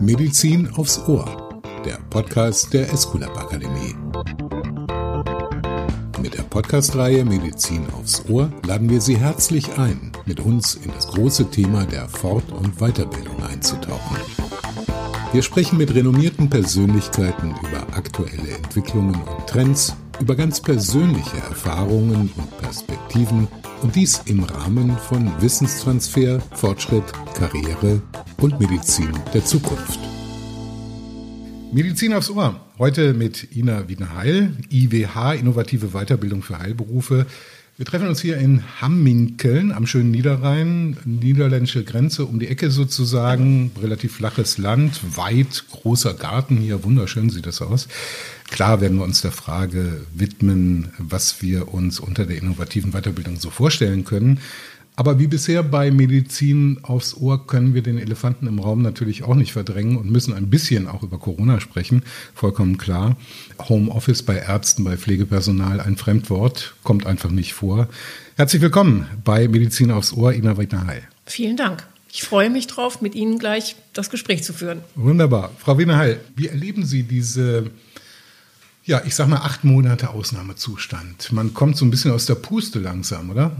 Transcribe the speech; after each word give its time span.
Medizin 0.00 0.68
aufs 0.74 0.98
Ohr, 1.08 1.60
der 1.84 1.98
Podcast 2.10 2.72
der 2.72 2.92
Esculap 2.92 3.36
Akademie. 3.36 3.94
Mit 6.20 6.36
der 6.36 6.42
Podcast-Reihe 6.44 7.24
Medizin 7.24 7.86
aufs 7.98 8.24
Ohr 8.28 8.52
laden 8.66 8.90
wir 8.90 9.00
Sie 9.00 9.16
herzlich 9.16 9.78
ein, 9.78 10.12
mit 10.26 10.40
uns 10.40 10.74
in 10.74 10.90
das 10.92 11.08
große 11.08 11.50
Thema 11.50 11.84
der 11.84 12.08
Fort- 12.08 12.52
und 12.52 12.78
Weiterbildung 12.78 13.42
einzutauchen. 13.42 14.16
Wir 15.32 15.42
sprechen 15.42 15.78
mit 15.78 15.94
renommierten 15.94 16.48
Persönlichkeiten 16.48 17.54
über 17.62 17.96
aktuelle 17.96 18.56
Entwicklungen 18.56 19.14
und 19.14 19.46
Trends, 19.46 19.94
über 20.20 20.34
ganz 20.34 20.60
persönliche 20.60 21.36
Erfahrungen 21.36 22.30
und 22.36 22.58
Perspektiven 22.58 23.48
und 23.82 23.94
dies 23.94 24.22
im 24.24 24.42
Rahmen 24.42 24.96
von 24.96 25.30
Wissenstransfer, 25.40 26.40
Fortschritt, 26.54 27.04
Karriere 27.34 28.02
und 28.40 28.60
Medizin 28.60 29.12
der 29.34 29.44
Zukunft. 29.44 29.98
Medizin 31.72 32.14
aufs 32.14 32.30
Ohr. 32.30 32.60
Heute 32.78 33.12
mit 33.12 33.56
Ina 33.56 33.88
Wiedenheil, 33.88 34.52
IWH, 34.70 35.34
Innovative 35.34 35.88
Weiterbildung 35.88 36.42
für 36.42 36.58
Heilberufe. 36.58 37.26
Wir 37.76 37.86
treffen 37.86 38.08
uns 38.08 38.20
hier 38.20 38.38
in 38.38 38.62
Hamminkeln 38.80 39.72
am 39.72 39.86
schönen 39.86 40.10
Niederrhein, 40.12 40.96
niederländische 41.04 41.84
Grenze 41.84 42.26
um 42.26 42.38
die 42.38 42.48
Ecke 42.48 42.70
sozusagen, 42.70 43.72
relativ 43.80 44.14
flaches 44.14 44.58
Land, 44.58 45.00
weit, 45.16 45.64
großer 45.70 46.14
Garten 46.14 46.56
hier, 46.56 46.84
wunderschön 46.84 47.30
sieht 47.30 47.46
das 47.46 47.60
aus. 47.60 47.88
Klar 48.50 48.80
werden 48.80 48.98
wir 48.98 49.04
uns 49.04 49.20
der 49.20 49.32
Frage 49.32 50.06
widmen, 50.14 50.90
was 50.98 51.42
wir 51.42 51.72
uns 51.72 52.00
unter 52.00 52.24
der 52.24 52.38
innovativen 52.38 52.92
Weiterbildung 52.92 53.36
so 53.36 53.50
vorstellen 53.50 54.04
können. 54.04 54.40
Aber 54.98 55.20
wie 55.20 55.28
bisher 55.28 55.62
bei 55.62 55.92
Medizin 55.92 56.80
aufs 56.82 57.14
Ohr 57.14 57.46
können 57.46 57.72
wir 57.72 57.84
den 57.84 57.98
Elefanten 57.98 58.48
im 58.48 58.58
Raum 58.58 58.82
natürlich 58.82 59.22
auch 59.22 59.36
nicht 59.36 59.52
verdrängen 59.52 59.96
und 59.96 60.10
müssen 60.10 60.34
ein 60.34 60.50
bisschen 60.50 60.88
auch 60.88 61.04
über 61.04 61.18
Corona 61.18 61.60
sprechen. 61.60 62.02
Vollkommen 62.34 62.78
klar. 62.78 63.16
Homeoffice 63.68 64.24
bei 64.24 64.34
Ärzten, 64.34 64.82
bei 64.82 64.96
Pflegepersonal, 64.96 65.80
ein 65.80 65.96
Fremdwort, 65.96 66.74
kommt 66.82 67.06
einfach 67.06 67.30
nicht 67.30 67.54
vor. 67.54 67.86
Herzlich 68.34 68.60
willkommen 68.60 69.06
bei 69.22 69.46
Medizin 69.46 69.92
aufs 69.92 70.12
Ohr, 70.12 70.32
Ina 70.32 70.58
Wegner-Heil. 70.58 71.04
Vielen 71.26 71.56
Dank. 71.56 71.86
Ich 72.10 72.24
freue 72.24 72.50
mich 72.50 72.66
drauf, 72.66 73.00
mit 73.00 73.14
Ihnen 73.14 73.38
gleich 73.38 73.76
das 73.92 74.10
Gespräch 74.10 74.42
zu 74.42 74.52
führen. 74.52 74.80
Wunderbar. 74.96 75.52
Frau 75.58 75.78
Wiener-Heil, 75.78 76.18
wie 76.34 76.48
erleben 76.48 76.84
Sie 76.84 77.04
diese 77.04 77.70
ja, 78.84 79.02
ich 79.04 79.14
sag 79.14 79.28
mal 79.28 79.36
acht 79.36 79.62
Monate 79.62 80.10
Ausnahmezustand. 80.10 81.30
Man 81.30 81.54
kommt 81.54 81.76
so 81.76 81.84
ein 81.84 81.90
bisschen 81.90 82.10
aus 82.10 82.26
der 82.26 82.36
Puste 82.36 82.80
langsam, 82.80 83.30
oder? 83.30 83.52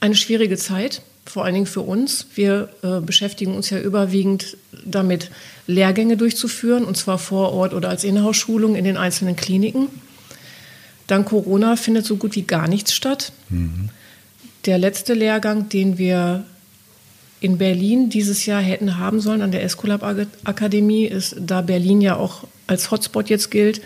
Eine 0.00 0.14
schwierige 0.14 0.56
Zeit, 0.56 1.02
vor 1.24 1.44
allen 1.44 1.54
Dingen 1.54 1.66
für 1.66 1.80
uns. 1.80 2.26
Wir 2.34 2.68
äh, 2.82 3.00
beschäftigen 3.00 3.54
uns 3.54 3.70
ja 3.70 3.78
überwiegend 3.78 4.56
damit, 4.84 5.30
Lehrgänge 5.66 6.16
durchzuführen, 6.16 6.84
und 6.84 6.96
zwar 6.96 7.18
vor 7.18 7.52
Ort 7.52 7.72
oder 7.72 7.88
als 7.88 8.04
Inhouse-Schulung 8.04 8.76
in 8.76 8.84
den 8.84 8.96
einzelnen 8.96 9.36
Kliniken. 9.36 9.88
Dank 11.06 11.28
Corona 11.28 11.76
findet 11.76 12.06
so 12.06 12.16
gut 12.16 12.34
wie 12.34 12.42
gar 12.42 12.68
nichts 12.68 12.94
statt. 12.94 13.32
Mhm. 13.48 13.90
Der 14.66 14.78
letzte 14.78 15.14
Lehrgang, 15.14 15.68
den 15.68 15.98
wir 15.98 16.44
in 17.40 17.58
Berlin 17.58 18.08
dieses 18.08 18.46
Jahr 18.46 18.62
hätten 18.62 18.98
haben 18.98 19.20
sollen 19.20 19.42
an 19.42 19.52
der 19.52 19.62
Escolab 19.62 20.02
Akademie, 20.44 21.04
ist, 21.04 21.36
da 21.38 21.60
Berlin 21.60 22.00
ja 22.00 22.16
auch 22.16 22.44
als 22.66 22.90
Hotspot 22.90 23.28
jetzt 23.28 23.50
gilt, 23.50 23.82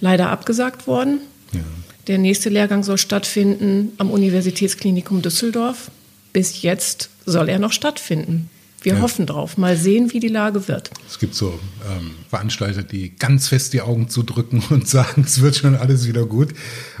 leider 0.00 0.30
abgesagt 0.30 0.86
worden. 0.86 1.20
Ja. 1.52 1.60
Der 2.08 2.18
nächste 2.18 2.48
Lehrgang 2.48 2.82
soll 2.82 2.98
stattfinden 2.98 3.92
am 3.98 4.10
Universitätsklinikum 4.10 5.22
Düsseldorf. 5.22 5.90
Bis 6.32 6.62
jetzt 6.62 7.10
soll 7.26 7.48
er 7.48 7.58
noch 7.58 7.72
stattfinden. 7.72 8.50
Wir 8.80 8.94
ja. 8.94 9.00
hoffen 9.00 9.26
drauf. 9.26 9.56
Mal 9.58 9.76
sehen, 9.76 10.12
wie 10.12 10.18
die 10.18 10.28
Lage 10.28 10.66
wird. 10.66 10.90
Es 11.08 11.20
gibt 11.20 11.36
so 11.36 11.60
ähm, 11.88 12.12
Veranstalter, 12.28 12.82
die 12.82 13.16
ganz 13.16 13.46
fest 13.46 13.72
die 13.72 13.80
Augen 13.80 14.08
zudrücken 14.08 14.62
und 14.70 14.88
sagen, 14.88 15.22
es 15.24 15.40
wird 15.40 15.56
schon 15.56 15.76
alles 15.76 16.08
wieder 16.08 16.26
gut. 16.26 16.48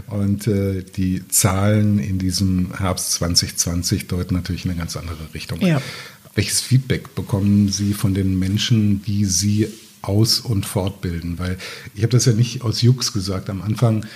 Und 0.06 0.46
äh, 0.46 0.84
die 0.84 1.26
Zahlen 1.28 1.98
in 1.98 2.18
diesem 2.18 2.78
Herbst 2.78 3.12
2020 3.14 4.06
deuten 4.06 4.34
natürlich 4.34 4.64
in 4.64 4.70
eine 4.70 4.78
ganz 4.78 4.96
andere 4.96 5.34
Richtung. 5.34 5.60
Ja. 5.60 5.82
Welches 6.34 6.60
Feedback 6.60 7.14
bekommen 7.16 7.68
Sie 7.68 7.92
von 7.92 8.14
den 8.14 8.38
Menschen, 8.38 9.02
die 9.02 9.24
Sie 9.24 9.68
aus- 10.02 10.40
und 10.40 10.66
fortbilden. 10.66 11.38
Weil 11.38 11.58
ich 11.94 12.02
habe 12.02 12.12
das 12.12 12.24
ja 12.24 12.32
nicht 12.32 12.62
aus 12.62 12.82
Jux 12.82 13.12
gesagt 13.12 13.50
am 13.50 13.62
Anfang, 13.62 14.06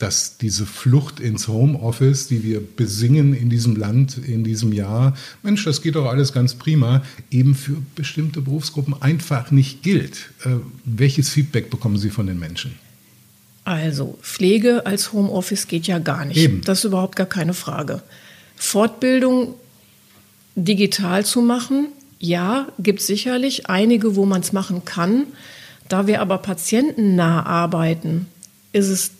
dass 0.00 0.38
diese 0.38 0.64
Flucht 0.64 1.20
ins 1.20 1.46
Homeoffice, 1.46 2.26
die 2.26 2.42
wir 2.42 2.60
besingen 2.60 3.34
in 3.34 3.50
diesem 3.50 3.76
Land 3.76 4.16
in 4.16 4.44
diesem 4.44 4.72
Jahr, 4.72 5.14
Mensch, 5.42 5.62
das 5.64 5.82
geht 5.82 5.94
doch 5.94 6.06
alles 6.06 6.32
ganz 6.32 6.54
prima, 6.54 7.02
eben 7.30 7.54
für 7.54 7.76
bestimmte 7.94 8.40
Berufsgruppen 8.40 9.00
einfach 9.00 9.50
nicht 9.50 9.82
gilt. 9.82 10.30
Äh, 10.44 10.56
welches 10.84 11.28
Feedback 11.28 11.68
bekommen 11.68 11.98
Sie 11.98 12.08
von 12.08 12.26
den 12.26 12.38
Menschen? 12.38 12.76
Also, 13.64 14.18
Pflege 14.22 14.86
als 14.86 15.12
Homeoffice 15.12 15.68
geht 15.68 15.86
ja 15.86 15.98
gar 15.98 16.24
nicht. 16.24 16.38
Eben. 16.38 16.62
Das 16.62 16.78
ist 16.78 16.84
überhaupt 16.84 17.14
gar 17.14 17.26
keine 17.26 17.52
Frage. 17.52 18.02
Fortbildung 18.56 19.54
digital 20.56 21.26
zu 21.26 21.42
machen, 21.42 21.88
ja, 22.18 22.68
gibt 22.78 23.02
sicherlich 23.02 23.68
einige, 23.68 24.16
wo 24.16 24.24
man 24.24 24.40
es 24.40 24.52
machen 24.52 24.84
kann. 24.86 25.26
Da 25.88 26.06
wir 26.06 26.22
aber 26.22 26.38
patientennah 26.38 27.44
arbeiten, 27.44 28.26
ist 28.72 28.88
es 28.88 29.10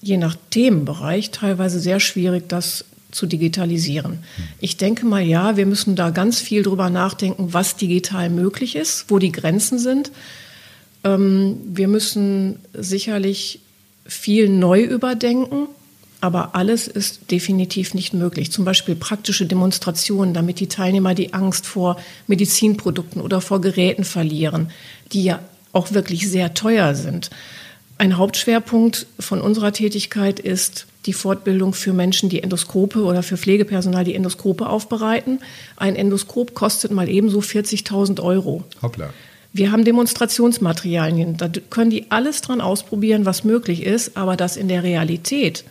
je 0.00 0.16
nach 0.16 0.36
Themenbereich 0.50 1.30
teilweise 1.30 1.80
sehr 1.80 2.00
schwierig, 2.00 2.48
das 2.48 2.84
zu 3.10 3.26
digitalisieren. 3.26 4.18
Ich 4.60 4.76
denke 4.76 5.06
mal, 5.06 5.22
ja, 5.22 5.56
wir 5.56 5.66
müssen 5.66 5.96
da 5.96 6.10
ganz 6.10 6.40
viel 6.40 6.62
drüber 6.62 6.90
nachdenken, 6.90 7.52
was 7.52 7.76
digital 7.76 8.28
möglich 8.28 8.76
ist, 8.76 9.06
wo 9.08 9.18
die 9.18 9.32
Grenzen 9.32 9.78
sind. 9.78 10.10
Ähm, 11.04 11.58
wir 11.64 11.88
müssen 11.88 12.58
sicherlich 12.74 13.60
viel 14.06 14.48
neu 14.48 14.82
überdenken. 14.82 15.68
Aber 16.20 16.56
alles 16.56 16.88
ist 16.88 17.30
definitiv 17.30 17.94
nicht 17.94 18.12
möglich. 18.12 18.50
Zum 18.50 18.64
Beispiel 18.64 18.96
praktische 18.96 19.46
Demonstrationen, 19.46 20.34
damit 20.34 20.58
die 20.58 20.66
Teilnehmer 20.66 21.14
die 21.14 21.32
Angst 21.32 21.64
vor 21.64 21.96
Medizinprodukten 22.26 23.22
oder 23.22 23.40
vor 23.40 23.60
Geräten 23.60 24.02
verlieren, 24.02 24.72
die 25.12 25.22
ja 25.22 25.38
auch 25.72 25.92
wirklich 25.92 26.28
sehr 26.28 26.54
teuer 26.54 26.96
sind. 26.96 27.30
Ein 27.98 28.16
Hauptschwerpunkt 28.16 29.06
von 29.18 29.40
unserer 29.40 29.72
Tätigkeit 29.72 30.38
ist 30.38 30.86
die 31.06 31.12
Fortbildung 31.12 31.72
für 31.74 31.92
Menschen, 31.92 32.28
die 32.28 32.42
Endoskope 32.42 33.02
oder 33.02 33.24
für 33.24 33.36
Pflegepersonal, 33.36 34.04
die 34.04 34.14
Endoskope 34.14 34.68
aufbereiten. 34.68 35.40
Ein 35.76 35.96
Endoskop 35.96 36.54
kostet 36.54 36.92
mal 36.92 37.08
ebenso 37.08 37.40
40.000 37.40 38.22
Euro. 38.22 38.62
Hoppla. 38.82 39.10
Wir 39.52 39.72
haben 39.72 39.84
Demonstrationsmaterialien. 39.84 41.36
Da 41.36 41.50
können 41.70 41.90
die 41.90 42.10
alles 42.10 42.40
dran 42.40 42.60
ausprobieren, 42.60 43.24
was 43.24 43.42
möglich 43.42 43.82
ist, 43.82 44.16
aber 44.16 44.36
das 44.36 44.56
in 44.56 44.68
der 44.68 44.84
Realität 44.84 45.64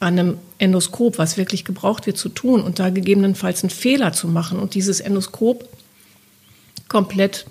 an 0.00 0.18
einem 0.18 0.38
Endoskop, 0.58 1.18
was 1.18 1.36
wirklich 1.36 1.64
gebraucht 1.64 2.06
wird, 2.06 2.18
zu 2.18 2.28
tun 2.28 2.62
und 2.62 2.78
da 2.78 2.90
gegebenenfalls 2.90 3.62
einen 3.62 3.70
Fehler 3.70 4.12
zu 4.12 4.26
machen 4.26 4.58
und 4.58 4.74
dieses 4.74 5.00
Endoskop 5.00 5.68
komplett 6.88 7.46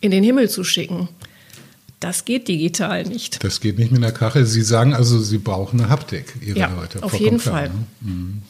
in 0.00 0.10
den 0.10 0.24
Himmel 0.24 0.48
zu 0.48 0.64
schicken. 0.64 1.08
Das 2.00 2.24
geht 2.24 2.48
digital 2.48 3.04
nicht. 3.04 3.44
Das 3.44 3.60
geht 3.60 3.78
nicht 3.78 3.92
mit 3.92 4.02
einer 4.02 4.12
Kachel. 4.12 4.46
Sie 4.46 4.62
sagen 4.62 4.94
also, 4.94 5.20
Sie 5.20 5.38
brauchen 5.38 5.80
eine 5.80 5.90
Haptik, 5.90 6.34
Ihre 6.40 6.58
ja, 6.58 6.74
Leute. 6.74 7.02
Auf 7.02 7.14
jeden 7.14 7.38
klar, 7.38 7.54
Fall. 7.54 7.68
Ne? 7.68 7.86
Mhm. 8.00 8.42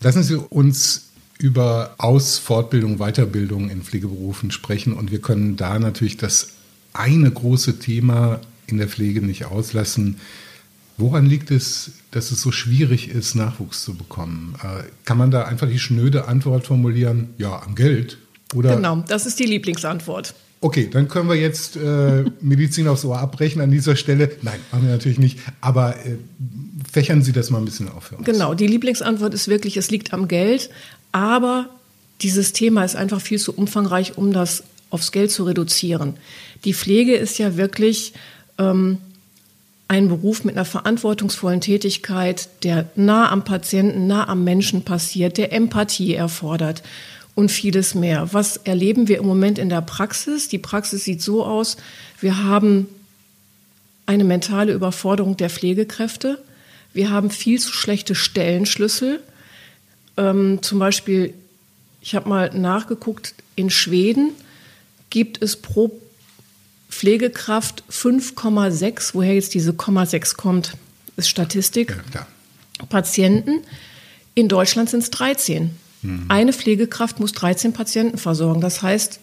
Lassen 0.00 0.22
Sie 0.22 0.36
uns 0.36 1.08
über 1.38 1.94
Aus-, 1.98 2.38
Fortbildung, 2.38 2.98
Weiterbildung 2.98 3.68
in 3.70 3.82
Pflegeberufen 3.82 4.50
sprechen 4.50 4.94
und 4.94 5.10
wir 5.10 5.20
können 5.20 5.56
da 5.56 5.78
natürlich 5.78 6.16
das 6.16 6.48
eine 6.94 7.30
große 7.30 7.78
Thema 7.78 8.40
in 8.66 8.78
der 8.78 8.88
Pflege 8.88 9.20
nicht 9.22 9.44
auslassen, 9.44 10.16
Woran 10.98 11.26
liegt 11.26 11.52
es, 11.52 11.92
dass 12.10 12.32
es 12.32 12.42
so 12.42 12.50
schwierig 12.50 13.08
ist, 13.08 13.36
Nachwuchs 13.36 13.84
zu 13.84 13.94
bekommen? 13.94 14.56
Äh, 14.64 14.82
kann 15.04 15.16
man 15.16 15.30
da 15.30 15.44
einfach 15.44 15.68
die 15.68 15.78
schnöde 15.78 16.26
Antwort 16.26 16.66
formulieren, 16.66 17.30
ja, 17.38 17.62
am 17.62 17.76
Geld? 17.76 18.18
Oder? 18.52 18.74
Genau, 18.74 19.04
das 19.06 19.24
ist 19.24 19.38
die 19.38 19.44
Lieblingsantwort. 19.44 20.34
Okay, 20.60 20.88
dann 20.90 21.06
können 21.06 21.28
wir 21.28 21.36
jetzt 21.36 21.76
äh, 21.76 22.24
Medizin 22.40 22.88
aufs 22.88 23.04
Ohr 23.04 23.18
abbrechen 23.18 23.60
an 23.60 23.70
dieser 23.70 23.94
Stelle. 23.94 24.30
Nein, 24.42 24.58
machen 24.72 24.84
wir 24.84 24.92
natürlich 24.92 25.18
nicht. 25.18 25.38
Aber 25.60 25.94
äh, 26.04 26.16
fächern 26.90 27.22
Sie 27.22 27.32
das 27.32 27.50
mal 27.50 27.58
ein 27.58 27.64
bisschen 27.64 27.88
auf 27.88 28.04
für 28.04 28.16
uns. 28.16 28.26
Genau, 28.26 28.54
die 28.54 28.66
Lieblingsantwort 28.66 29.34
ist 29.34 29.48
wirklich, 29.48 29.76
es 29.76 29.90
liegt 29.90 30.12
am 30.12 30.26
Geld. 30.26 30.70
Aber 31.12 31.68
dieses 32.22 32.52
Thema 32.52 32.84
ist 32.84 32.96
einfach 32.96 33.20
viel 33.20 33.38
zu 33.38 33.54
umfangreich, 33.54 34.18
um 34.18 34.32
das 34.32 34.64
aufs 34.90 35.12
Geld 35.12 35.30
zu 35.30 35.44
reduzieren. 35.44 36.14
Die 36.64 36.74
Pflege 36.74 37.14
ist 37.14 37.38
ja 37.38 37.56
wirklich 37.56 38.14
ähm, 38.58 38.98
ein 39.86 40.08
Beruf 40.08 40.44
mit 40.44 40.56
einer 40.56 40.64
verantwortungsvollen 40.64 41.60
Tätigkeit, 41.60 42.48
der 42.64 42.90
nah 42.96 43.30
am 43.30 43.44
Patienten, 43.44 44.06
nah 44.06 44.28
am 44.28 44.42
Menschen 44.42 44.82
passiert, 44.82 45.38
der 45.38 45.52
Empathie 45.52 46.14
erfordert 46.14 46.82
und 47.38 47.52
vieles 47.52 47.94
mehr. 47.94 48.32
Was 48.32 48.56
erleben 48.56 49.06
wir 49.06 49.18
im 49.18 49.24
Moment 49.24 49.60
in 49.60 49.68
der 49.68 49.80
Praxis? 49.80 50.48
Die 50.48 50.58
Praxis 50.58 51.04
sieht 51.04 51.22
so 51.22 51.44
aus, 51.44 51.76
wir 52.20 52.42
haben 52.42 52.88
eine 54.06 54.24
mentale 54.24 54.72
Überforderung 54.72 55.36
der 55.36 55.48
Pflegekräfte. 55.48 56.42
Wir 56.92 57.10
haben 57.10 57.30
viel 57.30 57.60
zu 57.60 57.72
schlechte 57.72 58.16
Stellenschlüssel. 58.16 59.22
Ähm, 60.16 60.58
zum 60.62 60.80
Beispiel 60.80 61.32
Ich 62.00 62.16
habe 62.16 62.28
mal 62.28 62.50
nachgeguckt, 62.58 63.36
in 63.54 63.70
Schweden 63.70 64.32
gibt 65.08 65.40
es 65.40 65.54
pro 65.54 65.92
Pflegekraft 66.90 67.84
5,6, 67.88 69.10
woher 69.12 69.34
jetzt 69.34 69.54
diese 69.54 69.70
0,6 69.70 70.36
kommt, 70.36 70.72
ist 71.16 71.28
Statistik. 71.28 71.96
Ja, 72.14 72.26
Patienten. 72.86 73.60
In 74.34 74.48
Deutschland 74.48 74.90
sind 74.90 75.04
es 75.04 75.10
13. 75.10 75.70
Mhm. 76.02 76.24
Eine 76.28 76.52
Pflegekraft 76.52 77.20
muss 77.20 77.32
13 77.32 77.72
Patienten 77.72 78.18
versorgen. 78.18 78.60
Das 78.60 78.82
heißt, 78.82 79.20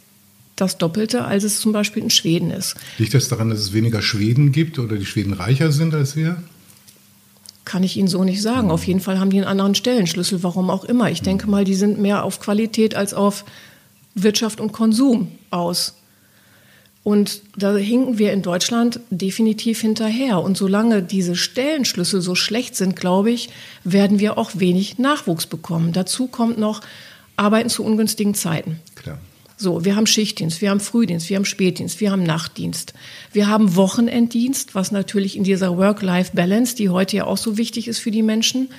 das 0.56 0.78
Doppelte, 0.78 1.26
als 1.26 1.44
es 1.44 1.60
zum 1.60 1.72
Beispiel 1.72 2.04
in 2.04 2.10
Schweden 2.10 2.52
ist. 2.52 2.76
Liegt 2.98 3.14
das 3.14 3.28
daran, 3.28 3.50
dass 3.50 3.60
es 3.60 3.74
weniger 3.74 4.02
Schweden 4.02 4.52
gibt 4.52 4.80
oder 4.80 4.96
die 4.96 5.06
Schweden 5.06 5.34
reicher 5.34 5.72
sind 5.72 5.94
als 5.94 6.16
wir? 6.16 6.42
Kann 7.66 7.84
ich 7.84 7.98
Ihnen 7.98 8.08
so 8.08 8.24
nicht 8.24 8.42
sagen. 8.42 8.72
Auf 8.72 8.86
jeden 8.86 9.00
Fall 9.00 9.20
haben 9.20 9.32
die 9.32 9.38
einen 9.38 9.48
anderen 9.48 9.76
Stellenschlüssel, 9.76 10.44
warum 10.44 10.70
auch 10.70 10.86
immer. 10.86 11.10
Ich 11.10 11.22
denke 11.22 11.50
mal, 11.50 11.66
die 11.66 11.76
sind 11.76 12.00
mehr 12.00 12.24
auf 12.24 12.40
Qualität 12.40 12.96
als 12.96 13.14
auf 13.14 13.44
Wirtschaft 14.14 14.62
und 14.62 14.72
Konsum 14.72 15.30
aus. 15.50 15.96
Und 17.06 17.44
da 17.56 17.76
hinken 17.76 18.18
wir 18.18 18.34
in 18.34 18.42
Deutschland 18.42 19.00
definitiv 19.12 19.80
hinterher. 19.80 20.40
Und 20.40 20.58
solange 20.58 21.04
diese 21.04 21.36
Stellenschlüssel 21.36 22.20
so 22.20 22.34
schlecht 22.34 22.76
sind, 22.76 22.96
glaube 22.96 23.30
ich, 23.30 23.50
werden 23.84 24.18
wir 24.18 24.40
auch 24.40 24.54
wenig 24.56 24.98
Nachwuchs 24.98 25.46
bekommen. 25.46 25.94
Dazu 25.94 26.26
kommt 26.26 26.58
noch 26.58 26.82
Arbeiten 27.36 27.70
zu 27.70 27.84
ungünstigen 27.84 28.34
Zeiten. 28.34 28.80
Klar. 28.96 29.20
So, 29.56 29.86
wir 29.86 29.96
haben 29.96 30.08
Schichtdienst, 30.08 30.62
wir 30.62 30.72
haben 30.72 30.80
Frühdienst, 30.80 31.30
wir 31.30 31.38
haben 31.38 31.46
Spätdienst, 31.46 32.02
wir 32.02 32.10
haben 32.10 32.24
Nachtdienst. 32.24 32.96
Wir 33.32 33.48
haben 33.48 33.76
Wochenenddienst, 33.76 34.74
was 34.74 34.92
natürlich 34.92 35.38
in 35.38 35.44
dieser 35.44 35.78
Work-Life-Balance, 35.78 36.76
die 36.76 36.90
heute 36.90 37.18
ja 37.18 37.26
auch 37.26 37.38
so 37.38 37.56
wichtig 37.56 37.88
ist 37.88 38.00
für 38.00 38.10
die 38.10 38.24
Menschen, 38.24 38.70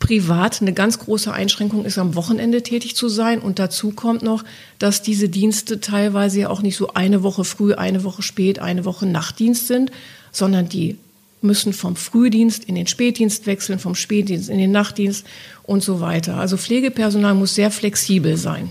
privat 0.00 0.60
eine 0.60 0.72
ganz 0.72 0.98
große 0.98 1.32
Einschränkung 1.32 1.84
ist, 1.84 1.98
am 1.98 2.16
Wochenende 2.16 2.62
tätig 2.62 2.96
zu 2.96 3.08
sein. 3.08 3.38
Und 3.38 3.60
dazu 3.60 3.92
kommt 3.92 4.22
noch, 4.22 4.44
dass 4.80 5.02
diese 5.02 5.28
Dienste 5.28 5.80
teilweise 5.80 6.40
ja 6.40 6.48
auch 6.50 6.62
nicht 6.62 6.76
so 6.76 6.94
eine 6.94 7.22
Woche 7.22 7.44
früh, 7.44 7.74
eine 7.74 8.02
Woche 8.02 8.22
spät, 8.22 8.58
eine 8.58 8.84
Woche 8.84 9.06
Nachtdienst 9.06 9.68
sind, 9.68 9.92
sondern 10.32 10.68
die 10.68 10.96
müssen 11.42 11.72
vom 11.72 11.96
Frühdienst 11.96 12.64
in 12.64 12.74
den 12.74 12.86
Spätdienst 12.86 13.46
wechseln, 13.46 13.78
vom 13.78 13.94
Spätdienst 13.94 14.50
in 14.50 14.58
den 14.58 14.72
Nachtdienst 14.72 15.24
und 15.62 15.82
so 15.82 16.00
weiter. 16.00 16.36
Also 16.36 16.56
Pflegepersonal 16.56 17.34
muss 17.34 17.54
sehr 17.54 17.70
flexibel 17.70 18.36
sein 18.36 18.70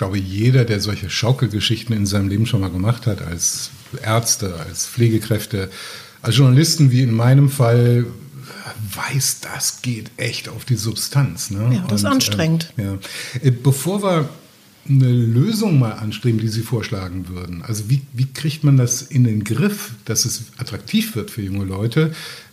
glaube, 0.00 0.18
jeder, 0.18 0.64
der 0.64 0.80
solche 0.80 1.10
Schaukelgeschichten 1.10 1.94
in 1.94 2.06
seinem 2.06 2.28
Leben 2.30 2.46
schon 2.46 2.62
mal 2.62 2.70
gemacht 2.70 3.06
hat, 3.06 3.20
als 3.20 3.70
Ärzte, 4.02 4.54
als 4.58 4.86
Pflegekräfte, 4.86 5.70
als 6.22 6.38
Journalisten, 6.38 6.90
wie 6.90 7.02
in 7.02 7.12
meinem 7.12 7.50
Fall, 7.50 8.06
weiß, 8.94 9.40
das 9.40 9.82
geht 9.82 10.10
echt 10.16 10.48
auf 10.48 10.64
die 10.64 10.76
Substanz. 10.76 11.50
Ne? 11.50 11.70
Ja, 11.74 11.86
das 11.88 12.02
ist 12.02 12.06
anstrengend. 12.06 12.72
Äh, 12.76 12.84
ja. 12.84 12.98
Äh, 13.42 13.50
bevor 13.50 14.02
wir 14.02 14.28
eine 14.88 15.12
Lösung 15.12 15.78
mal 15.78 15.92
anstreben, 15.92 16.40
die 16.40 16.48
Sie 16.48 16.62
vorschlagen 16.62 17.28
würden. 17.28 17.62
Also 17.62 17.88
wie, 17.90 18.02
wie 18.12 18.26
kriegt 18.26 18.64
man 18.64 18.76
das 18.76 19.02
in 19.02 19.24
den 19.24 19.44
Griff, 19.44 19.92
dass 20.04 20.24
es 20.24 20.44
attraktiv 20.56 21.14
wird 21.14 21.30
für 21.30 21.42
junge 21.42 21.64
Leute? 21.64 22.12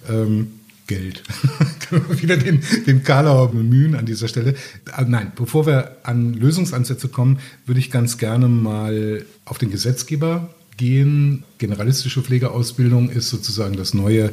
Ähm, 0.10 0.52
Geld. 0.88 1.24
Können 1.90 2.06
wir 2.08 2.22
wieder 2.22 2.38
den, 2.38 2.64
den 2.86 3.04
Karlauer 3.04 3.52
bemühen 3.52 3.96
an 3.96 4.06
dieser 4.06 4.28
Stelle. 4.28 4.56
Ah, 4.92 5.04
nein, 5.06 5.34
bevor 5.36 5.66
wir 5.66 5.98
an 6.04 6.34
Lösungsansätze 6.34 7.10
kommen, 7.10 7.40
würde 7.66 7.80
ich 7.80 7.92
ganz 7.92 8.18
gerne 8.18 8.48
mal 8.48 9.26
auf 9.46 9.58
den 9.58 9.70
Gesetzgeber 9.70 10.50
gehen. 10.78 11.44
Generalistische 11.58 12.22
Pflegeausbildung 12.22 13.10
ist 13.10 13.30
sozusagen 13.30 13.76
das 13.76 13.94
neue 13.94 14.32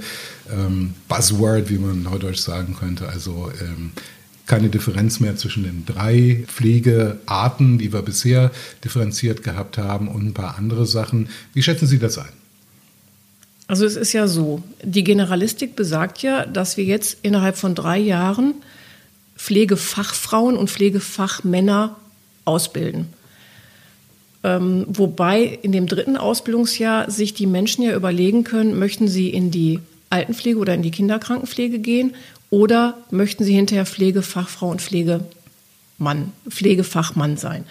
ähm, 0.52 0.94
Buzzword, 1.08 1.70
wie 1.70 1.78
man 1.78 2.02
neudeutsch 2.02 2.40
sagen 2.40 2.76
könnte. 2.78 3.08
Also 3.08 3.50
ähm, 3.60 3.92
keine 4.46 4.68
Differenz 4.68 5.20
mehr 5.20 5.36
zwischen 5.36 5.62
den 5.64 5.86
drei 5.86 6.44
Pflegearten, 6.46 7.78
die 7.78 7.92
wir 7.92 8.02
bisher 8.02 8.50
differenziert 8.84 9.42
gehabt 9.42 9.78
haben 9.78 10.08
und 10.08 10.26
ein 10.26 10.34
paar 10.34 10.56
andere 10.58 10.86
Sachen. 10.86 11.28
Wie 11.54 11.62
schätzen 11.62 11.86
Sie 11.86 11.98
das 11.98 12.18
ein? 12.18 12.32
Also 13.66 13.86
es 13.86 13.96
ist 13.96 14.12
ja 14.12 14.28
so, 14.28 14.62
die 14.82 15.04
Generalistik 15.04 15.74
besagt 15.74 16.18
ja, 16.22 16.44
dass 16.44 16.76
wir 16.76 16.84
jetzt 16.84 17.18
innerhalb 17.22 17.56
von 17.56 17.74
drei 17.74 17.98
Jahren 17.98 18.54
Pflegefachfrauen 19.36 20.56
und 20.56 20.70
Pflegefachmänner 20.70 21.96
ausbilden. 22.44 23.08
Ähm, 24.44 24.84
wobei 24.88 25.58
in 25.62 25.72
dem 25.72 25.86
dritten 25.86 26.16
Ausbildungsjahr 26.16 27.10
sich 27.10 27.34
die 27.34 27.46
Menschen 27.46 27.82
ja 27.82 27.96
überlegen 27.96 28.44
können, 28.44 28.78
möchten 28.78 29.08
sie 29.08 29.30
in 29.30 29.50
die 29.50 29.80
Altenpflege 30.10 30.58
oder 30.58 30.74
in 30.74 30.82
die 30.82 30.90
Kinderkrankenpflege 30.90 31.80
gehen 31.80 32.14
oder 32.50 32.98
möchten 33.10 33.42
sie 33.42 33.54
hinterher 33.54 33.86
Pflegefachfrau 33.86 34.68
und 34.68 34.82
Pflegemann, 34.82 36.32
Pflegefachmann 36.48 37.36
sein 37.36 37.64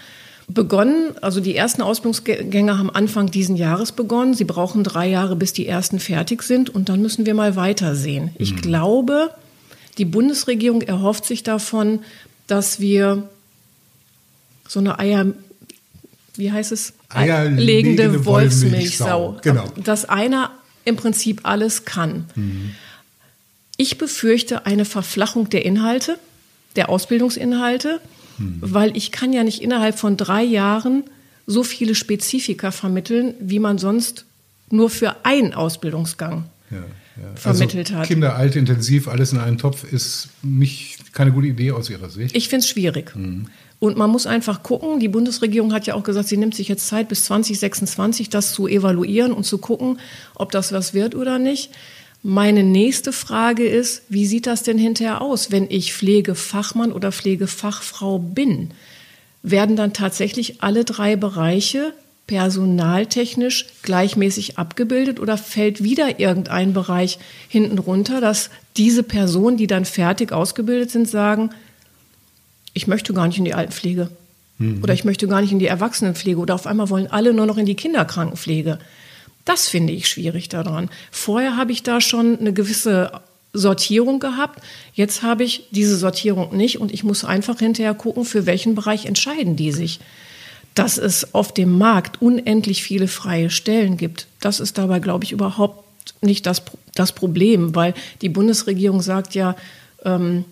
begonnen. 0.47 1.13
Also 1.21 1.39
die 1.39 1.55
ersten 1.55 1.81
Ausbildungsgänge 1.81 2.77
haben 2.77 2.89
Anfang 2.89 3.31
diesen 3.31 3.55
Jahres 3.55 3.91
begonnen. 3.91 4.33
Sie 4.33 4.43
brauchen 4.43 4.83
drei 4.83 5.07
Jahre, 5.09 5.35
bis 5.35 5.53
die 5.53 5.67
ersten 5.67 5.99
fertig 5.99 6.43
sind. 6.43 6.69
Und 6.69 6.89
dann 6.89 7.01
müssen 7.01 7.25
wir 7.25 7.33
mal 7.33 7.55
weitersehen. 7.55 8.25
Mhm. 8.25 8.31
Ich 8.37 8.55
glaube, 8.57 9.31
die 9.97 10.05
Bundesregierung 10.05 10.81
erhofft 10.81 11.25
sich 11.25 11.43
davon, 11.43 11.99
dass 12.47 12.79
wir 12.79 13.29
so 14.67 14.79
eine 14.79 14.99
Eier, 14.99 15.27
wie 16.35 16.51
heißt 16.51 16.71
es? 16.71 16.94
Eierlegende 17.09 18.25
Wolfsmilchsau. 18.25 19.39
Genau. 19.41 19.68
Dass 19.83 20.06
einer 20.06 20.51
im 20.85 20.95
Prinzip 20.95 21.41
alles 21.44 21.85
kann. 21.85 22.25
Mhm. 22.35 22.71
Ich 23.77 23.97
befürchte 23.97 24.65
eine 24.65 24.85
Verflachung 24.85 25.50
der 25.50 25.65
Inhalte, 25.65 26.18
der 26.75 26.89
Ausbildungsinhalte. 26.89 28.00
Hm. 28.38 28.57
Weil 28.62 28.95
ich 28.97 29.12
kann 29.12 29.33
ja 29.33 29.44
nicht 29.44 29.62
innerhalb 29.62 30.00
von 30.00 30.18
drei 30.18 30.44
Jahren 30.44 31.03
so 31.45 31.63
viele 31.63 31.95
Spezifika 31.95 32.71
vermitteln, 32.71 33.36
wie 33.39 33.59
man 33.59 33.77
sonst 33.77 34.25
nur 34.69 34.89
für 34.89 35.18
einen 35.24 35.53
Ausbildungsgang 35.53 36.45
ja, 36.71 36.77
ja. 36.77 36.83
vermittelt 37.36 37.89
also 37.89 38.00
hat. 38.00 38.07
Kinder, 38.07 38.36
alt, 38.36 38.56
intensiv, 38.56 39.07
alles 39.07 39.33
in 39.33 39.39
einen 39.39 39.57
Topf 39.57 39.83
ist 39.83 40.29
nicht 40.41 41.13
keine 41.13 41.31
gute 41.31 41.47
Idee 41.47 41.71
aus 41.71 41.89
Ihrer 41.89 42.09
Sicht. 42.09 42.36
Ich 42.36 42.50
finde 42.50 42.63
es 42.63 42.69
schwierig. 42.69 43.15
Mhm. 43.15 43.47
Und 43.83 43.97
man 43.97 44.09
muss 44.09 44.25
einfach 44.25 44.63
gucken, 44.63 45.01
die 45.01 45.09
Bundesregierung 45.09 45.74
hat 45.74 45.85
ja 45.88 45.95
auch 45.95 46.03
gesagt, 46.03 46.30
sie 46.30 46.38
nimmt 46.38 46.56
sich 46.56 46.69
jetzt 46.69 46.88
Zeit 46.88 47.09
bis 47.09 47.25
2026, 47.25 48.30
das 48.30 48.53
zu 48.53 48.65
evaluieren 48.65 49.33
und 49.33 49.44
zu 49.44 49.57
gucken, 49.57 50.00
ob 50.35 50.53
das 50.53 50.71
was 50.71 50.94
wird 50.94 51.15
oder 51.15 51.38
nicht. 51.38 51.69
Meine 52.21 52.63
nächste 52.63 53.12
Frage 53.12 53.68
ist, 53.68 54.03
wie 54.07 54.25
sieht 54.25 54.47
das 54.47 54.63
denn 54.63 54.77
hinterher 54.77 55.21
aus, 55.21 55.51
wenn 55.51 55.69
ich 55.69 55.94
Pflegefachmann 55.94 56.94
oder 56.94 57.12
Pflegefachfrau 57.12 58.19
bin? 58.19 58.71
Werden 59.41 59.75
dann 59.75 59.91
tatsächlich 59.91 60.63
alle 60.63 60.86
drei 60.86 61.18
Bereiche 61.18 61.91
personaltechnisch 62.25 63.65
gleichmäßig 63.81 64.57
abgebildet 64.57 65.19
oder 65.19 65.38
fällt 65.38 65.84
wieder 65.84 66.22
irgendein 66.22 66.72
Bereich 66.72 67.19
hinten 67.50 67.79
runter, 67.79 68.22
dass 68.22 68.50
diese 68.77 69.03
Personen, 69.03 69.57
die 69.57 69.67
dann 69.67 69.84
fertig 69.84 70.31
ausgebildet 70.31 70.89
sind, 70.89 71.10
sagen, 71.10 71.50
ich 72.74 72.88
möchte 72.88 73.13
gar 73.13 73.27
nicht 73.27 73.38
in 73.38 73.46
die 73.46 73.53
Altenpflege 73.53 74.10
mhm. 74.58 74.84
oder 74.84 74.94
ich 74.94 75.03
möchte 75.03 75.27
gar 75.27 75.42
nicht 75.42 75.51
in 75.51 75.60
die 75.60 75.68
Erwachsenenpflege 75.68 76.39
oder 76.39 76.56
auf 76.56 76.68
einmal 76.68 76.89
wollen 76.89 77.08
alle 77.08 77.34
nur 77.34 77.46
noch 77.46 77.58
in 77.58 77.65
die 77.65 77.75
Kinderkrankenpflege. 77.75 78.80
Das 79.46 79.68
finde 79.68 79.94
ich 79.94 80.08
schwierig 80.08 80.50
daran. 80.50 80.89
Vorher 81.12 81.58
habe 81.58 81.72
ich 81.72 81.84
da 81.84 82.00
schon 82.00 82.39
eine 82.39 82.53
gewisse 82.53 83.12
Sortierung 83.51 84.20
gehabt. 84.20 84.63
Jetzt 84.94 85.22
habe 85.22 85.44
ich 85.44 85.68
diese 85.72 85.98
Sortierung 85.98 86.56
nicht 86.56 86.80
und 86.80 86.94
ich 86.94 87.03
muss 87.03 87.24
einfach 87.24 87.60
hinterher 87.60 87.94
gucken, 87.94 88.25
für 88.25 88.46
welchen 88.46 88.74
Bereich 88.74 89.06
entscheiden 89.06 89.56
die 89.56 89.72
sich. 89.72 90.00
Dass 90.75 90.98
es 90.98 91.36
auf 91.36 91.53
dem 91.53 91.77
Markt 91.77 92.22
unendlich 92.22 92.82
viele 92.82 93.08
freie 93.08 93.51
Stellen 93.51 93.96
gibt, 93.98 94.25
das 94.39 94.60
ist 94.60 94.80
dabei, 94.80 95.00
glaube 95.00 95.24
ich, 95.24 95.32
überhaupt 95.32 95.84
nicht 96.22 96.48
das, 96.48 96.63
das 96.96 97.12
Problem, 97.12 97.75
weil 97.75 97.94
die 98.22 98.30
Bundesregierung 98.30 99.01
sagt 99.01 99.36
ja, 99.36 99.56
ähm, 100.03 100.46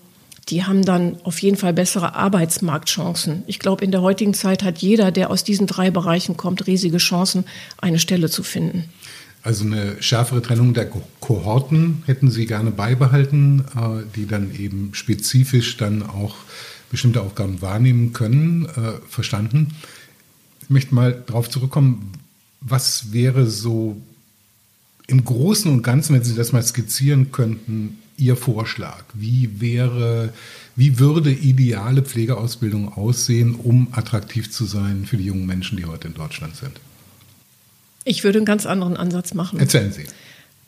die 0.49 0.63
haben 0.63 0.83
dann 0.83 1.17
auf 1.23 1.39
jeden 1.39 1.57
Fall 1.57 1.73
bessere 1.73 2.15
Arbeitsmarktchancen. 2.15 3.43
Ich 3.47 3.59
glaube, 3.59 3.85
in 3.85 3.91
der 3.91 4.01
heutigen 4.01 4.33
Zeit 4.33 4.63
hat 4.63 4.79
jeder, 4.79 5.11
der 5.11 5.29
aus 5.29 5.43
diesen 5.43 5.67
drei 5.67 5.91
Bereichen 5.91 6.35
kommt, 6.35 6.67
riesige 6.67 6.97
Chancen, 6.97 7.45
eine 7.77 7.99
Stelle 7.99 8.29
zu 8.29 8.43
finden. 8.43 8.85
Also 9.43 9.65
eine 9.65 10.01
schärfere 10.01 10.41
Trennung 10.41 10.73
der 10.73 10.89
Kohorten 11.19 12.03
hätten 12.05 12.29
Sie 12.29 12.45
gerne 12.45 12.71
beibehalten, 12.71 13.65
äh, 13.75 14.03
die 14.15 14.27
dann 14.27 14.53
eben 14.53 14.91
spezifisch 14.93 15.77
dann 15.77 16.03
auch 16.03 16.35
bestimmte 16.91 17.21
Aufgaben 17.21 17.61
wahrnehmen 17.61 18.13
können. 18.13 18.65
Äh, 18.65 19.07
verstanden. 19.07 19.73
Ich 20.61 20.69
möchte 20.69 20.93
mal 20.93 21.23
darauf 21.25 21.49
zurückkommen, 21.49 22.11
was 22.59 23.13
wäre 23.13 23.47
so 23.47 23.97
im 25.07 25.25
Großen 25.25 25.71
und 25.71 25.81
Ganzen, 25.81 26.15
wenn 26.15 26.23
Sie 26.23 26.35
das 26.35 26.51
mal 26.51 26.63
skizzieren 26.63 27.31
könnten, 27.31 27.97
Ihr 28.21 28.35
Vorschlag? 28.35 29.03
Wie 29.13 29.59
wäre, 29.59 30.29
wie 30.75 30.99
würde 30.99 31.31
ideale 31.31 32.03
Pflegeausbildung 32.03 32.93
aussehen, 32.93 33.55
um 33.55 33.87
attraktiv 33.91 34.51
zu 34.51 34.65
sein 34.65 35.05
für 35.07 35.17
die 35.17 35.25
jungen 35.25 35.47
Menschen, 35.47 35.77
die 35.77 35.85
heute 35.85 36.07
in 36.07 36.13
Deutschland 36.13 36.55
sind? 36.55 36.79
Ich 38.03 38.23
würde 38.23 38.39
einen 38.39 38.45
ganz 38.45 38.67
anderen 38.67 38.95
Ansatz 38.95 39.33
machen. 39.33 39.59
Erzählen 39.59 39.91
Sie. 39.91 40.05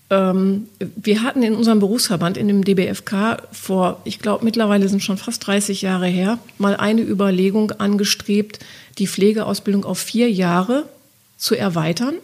ähm, 0.10 0.68
wir 0.96 1.22
hatten 1.22 1.44
in 1.44 1.56
unserem 1.56 1.80
Berufsverband, 1.80 2.38
in 2.38 2.48
dem 2.48 2.64
DBFK, 2.64 3.44
vor, 3.52 4.02
ich 4.04 4.18
glaube, 4.18 4.44
mittlerweile 4.44 4.90
sind 4.90 5.04
schon 5.04 5.18
fast 5.18 5.46
30 5.46 5.84
Jahre 5.84 6.08
her, 6.08 6.40
mal 6.58 6.76
eine 6.76 7.02
Überlegung 7.02 7.72
angestrebt, 7.72 8.60
die 8.98 9.08
Pflegeausbildung 9.08 9.86
auf 9.86 10.00
vier 10.00 10.32
Jahre 10.32 10.86
zu 11.38 11.56
erweitern 11.56 12.16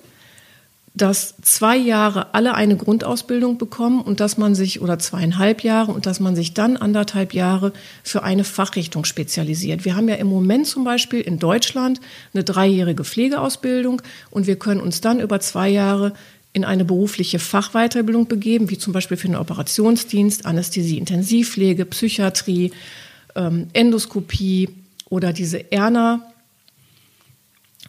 dass 1.01 1.35
zwei 1.41 1.77
Jahre 1.77 2.33
alle 2.33 2.55
eine 2.55 2.75
Grundausbildung 2.75 3.57
bekommen 3.57 4.01
und 4.01 4.19
dass 4.19 4.37
man 4.37 4.53
sich, 4.53 4.81
oder 4.81 4.99
zweieinhalb 4.99 5.63
Jahre, 5.63 5.93
und 5.93 6.05
dass 6.05 6.19
man 6.19 6.35
sich 6.35 6.53
dann 6.53 6.77
anderthalb 6.77 7.33
Jahre 7.33 7.71
für 8.03 8.23
eine 8.23 8.43
Fachrichtung 8.43 9.05
spezialisiert. 9.05 9.85
Wir 9.85 9.95
haben 9.95 10.09
ja 10.09 10.15
im 10.15 10.27
Moment 10.27 10.67
zum 10.67 10.83
Beispiel 10.83 11.21
in 11.21 11.39
Deutschland 11.39 12.01
eine 12.33 12.43
dreijährige 12.43 13.05
Pflegeausbildung 13.05 14.01
und 14.29 14.45
wir 14.45 14.57
können 14.57 14.81
uns 14.81 14.99
dann 14.99 15.19
über 15.21 15.39
zwei 15.39 15.69
Jahre 15.69 16.13
in 16.51 16.65
eine 16.65 16.83
berufliche 16.83 17.39
Fachweiterbildung 17.39 18.27
begeben, 18.27 18.69
wie 18.69 18.77
zum 18.77 18.91
Beispiel 18.91 19.17
für 19.17 19.27
den 19.27 19.35
Operationsdienst, 19.35 20.45
Anästhesie, 20.45 20.97
Intensivpflege, 20.97 21.85
Psychiatrie, 21.85 22.71
ähm, 23.35 23.67
Endoskopie 23.73 24.69
oder 25.09 25.31
diese 25.31 25.71
Erna 25.71 26.25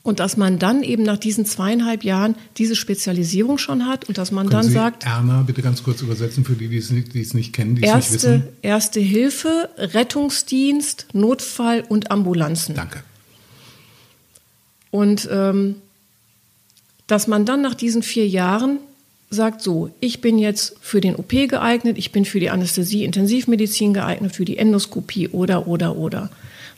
und 0.03 0.19
dass 0.19 0.37
man 0.37 0.59
dann 0.59 0.83
eben 0.83 1.03
nach 1.03 1.19
diesen 1.19 1.45
zweieinhalb 1.45 2.05
Jahren 2.05 2.35
diese 2.57 2.75
Spezialisierung 2.75 3.59
schon 3.59 3.87
hat 3.87 4.09
und 4.09 4.17
dass 4.17 4.33
man 4.33 4.49
Können 4.49 4.63
dann 4.63 4.69
Sie 4.69 4.73
sagt. 4.73 5.05
Erna 5.05 5.43
bitte 5.43 5.61
ganz 5.63 5.83
kurz 5.83 6.01
übersetzen 6.01 6.45
für 6.45 6.55
die, 6.55 6.69
die 6.69 6.79
es 6.79 6.91
nicht, 6.91 7.13
die 7.13 7.21
es 7.21 7.35
nicht 7.35 7.53
kennen, 7.53 7.77
die 7.77 7.83
erste, 7.83 8.17
es 8.17 8.23
nicht 8.23 8.33
wissen. 8.33 8.49
Erste 8.63 9.01
Hilfe, 9.01 9.71
Rettungsdienst, 9.77 11.09
Notfall 11.13 11.85
und 11.89 12.11
Ambulanzen. 12.11 12.75
Danke. 12.75 13.03
Und 14.91 15.29
ähm, 15.31 15.77
dass 17.07 17.27
man 17.27 17.45
dann 17.45 17.61
nach 17.61 17.75
diesen 17.75 18.03
vier 18.03 18.27
Jahren 18.27 18.79
sagt, 19.29 19.63
so, 19.63 19.91
ich 20.01 20.21
bin 20.21 20.39
jetzt 20.39 20.77
für 20.81 21.01
den 21.01 21.15
OP 21.15 21.29
geeignet, 21.29 21.99
ich 21.99 22.11
bin 22.11 22.25
für 22.25 22.41
die 22.41 22.51
Anästhesie, 22.51 23.05
Intensivmedizin 23.05 23.95
geeignet, 23.95 24.35
für 24.35 24.45
die 24.45 24.59
Endoskopie 24.59 25.29
oder, 25.29 25.69
oder, 25.69 25.97
oder. 25.97 26.31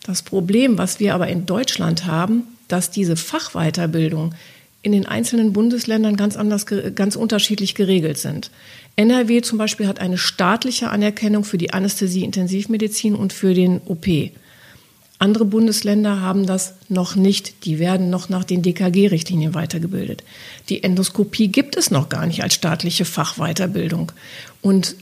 Das 0.04 0.22
Problem, 0.22 0.76
was 0.76 1.00
wir 1.00 1.14
aber 1.14 1.28
in 1.28 1.46
Deutschland 1.46 2.06
haben, 2.06 2.44
dass 2.72 2.90
diese 2.90 3.16
Fachweiterbildung 3.16 4.34
in 4.80 4.92
den 4.92 5.06
einzelnen 5.06 5.52
Bundesländern 5.52 6.16
ganz 6.16 6.36
anders, 6.36 6.66
ganz 6.66 7.16
unterschiedlich 7.16 7.74
geregelt 7.74 8.18
sind. 8.18 8.50
NRW 8.96 9.42
zum 9.42 9.58
Beispiel 9.58 9.86
hat 9.86 10.00
eine 10.00 10.18
staatliche 10.18 10.90
Anerkennung 10.90 11.44
für 11.44 11.58
die 11.58 11.72
Anästhesie, 11.72 12.24
Intensivmedizin 12.24 13.14
und 13.14 13.32
für 13.32 13.54
den 13.54 13.80
OP. 13.84 14.06
Andere 15.18 15.44
Bundesländer 15.44 16.20
haben 16.20 16.46
das 16.46 16.74
noch 16.88 17.14
nicht. 17.14 17.64
Die 17.64 17.78
werden 17.78 18.10
noch 18.10 18.28
nach 18.28 18.42
den 18.42 18.62
DKG-Richtlinien 18.62 19.54
weitergebildet. 19.54 20.24
Die 20.68 20.82
Endoskopie 20.82 21.46
gibt 21.46 21.76
es 21.76 21.92
noch 21.92 22.08
gar 22.08 22.26
nicht 22.26 22.42
als 22.42 22.54
staatliche 22.54 23.04
Fachweiterbildung. 23.04 24.10
Und 24.62 24.96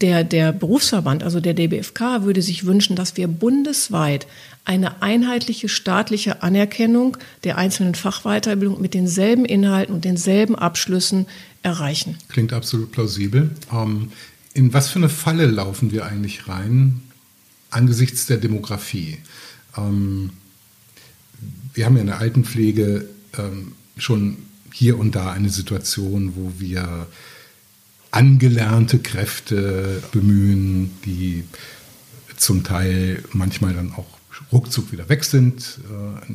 der, 0.00 0.24
der 0.24 0.52
Berufsverband, 0.52 1.22
also 1.22 1.40
der 1.40 1.54
DBFK, 1.54 2.22
würde 2.22 2.42
sich 2.42 2.64
wünschen, 2.64 2.96
dass 2.96 3.16
wir 3.16 3.28
bundesweit 3.28 4.26
eine 4.64 5.02
einheitliche 5.02 5.68
staatliche 5.68 6.42
Anerkennung 6.42 7.16
der 7.44 7.58
einzelnen 7.58 7.94
Fachweiterbildung 7.94 8.80
mit 8.80 8.94
denselben 8.94 9.44
Inhalten 9.44 9.94
und 9.94 10.04
denselben 10.04 10.54
Abschlüssen 10.54 11.26
erreichen. 11.62 12.16
Klingt 12.28 12.52
absolut 12.52 12.92
plausibel. 12.92 13.50
Ähm, 13.72 14.12
in 14.54 14.72
was 14.72 14.88
für 14.88 14.98
eine 14.98 15.08
Falle 15.08 15.46
laufen 15.46 15.92
wir 15.92 16.06
eigentlich 16.06 16.48
rein 16.48 17.02
angesichts 17.70 18.26
der 18.26 18.36
Demografie? 18.36 19.18
Ähm, 19.76 20.30
wir 21.74 21.86
haben 21.86 21.96
ja 21.96 22.02
in 22.02 22.06
der 22.06 22.20
Altenpflege 22.20 23.08
ähm, 23.38 23.72
schon 23.96 24.36
hier 24.72 24.98
und 24.98 25.14
da 25.14 25.32
eine 25.32 25.50
Situation, 25.50 26.34
wo 26.36 26.52
wir 26.58 27.06
angelernte 28.12 29.00
Kräfte 29.00 30.02
bemühen, 30.12 30.90
die 31.04 31.44
zum 32.36 32.62
Teil 32.62 33.22
manchmal 33.32 33.74
dann 33.74 33.92
auch 33.92 34.06
ruckzuck 34.52 34.92
wieder 34.92 35.08
weg 35.08 35.24
sind. 35.24 35.80
Äh, 35.90 36.32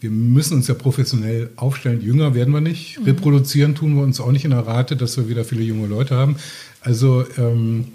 wir 0.00 0.10
müssen 0.10 0.54
uns 0.54 0.66
ja 0.66 0.74
professionell 0.74 1.50
aufstellen. 1.56 2.00
Jünger 2.00 2.34
werden 2.34 2.52
wir 2.52 2.60
nicht. 2.60 2.98
Mhm. 2.98 3.04
Reproduzieren 3.04 3.74
tun 3.74 3.94
wir 3.94 4.02
uns 4.02 4.20
auch 4.20 4.32
nicht 4.32 4.44
in 4.44 4.50
der 4.50 4.66
Rate, 4.66 4.96
dass 4.96 5.16
wir 5.16 5.28
wieder 5.28 5.44
viele 5.44 5.62
junge 5.62 5.86
Leute 5.86 6.16
haben. 6.16 6.36
Also 6.80 7.24
ähm, 7.38 7.88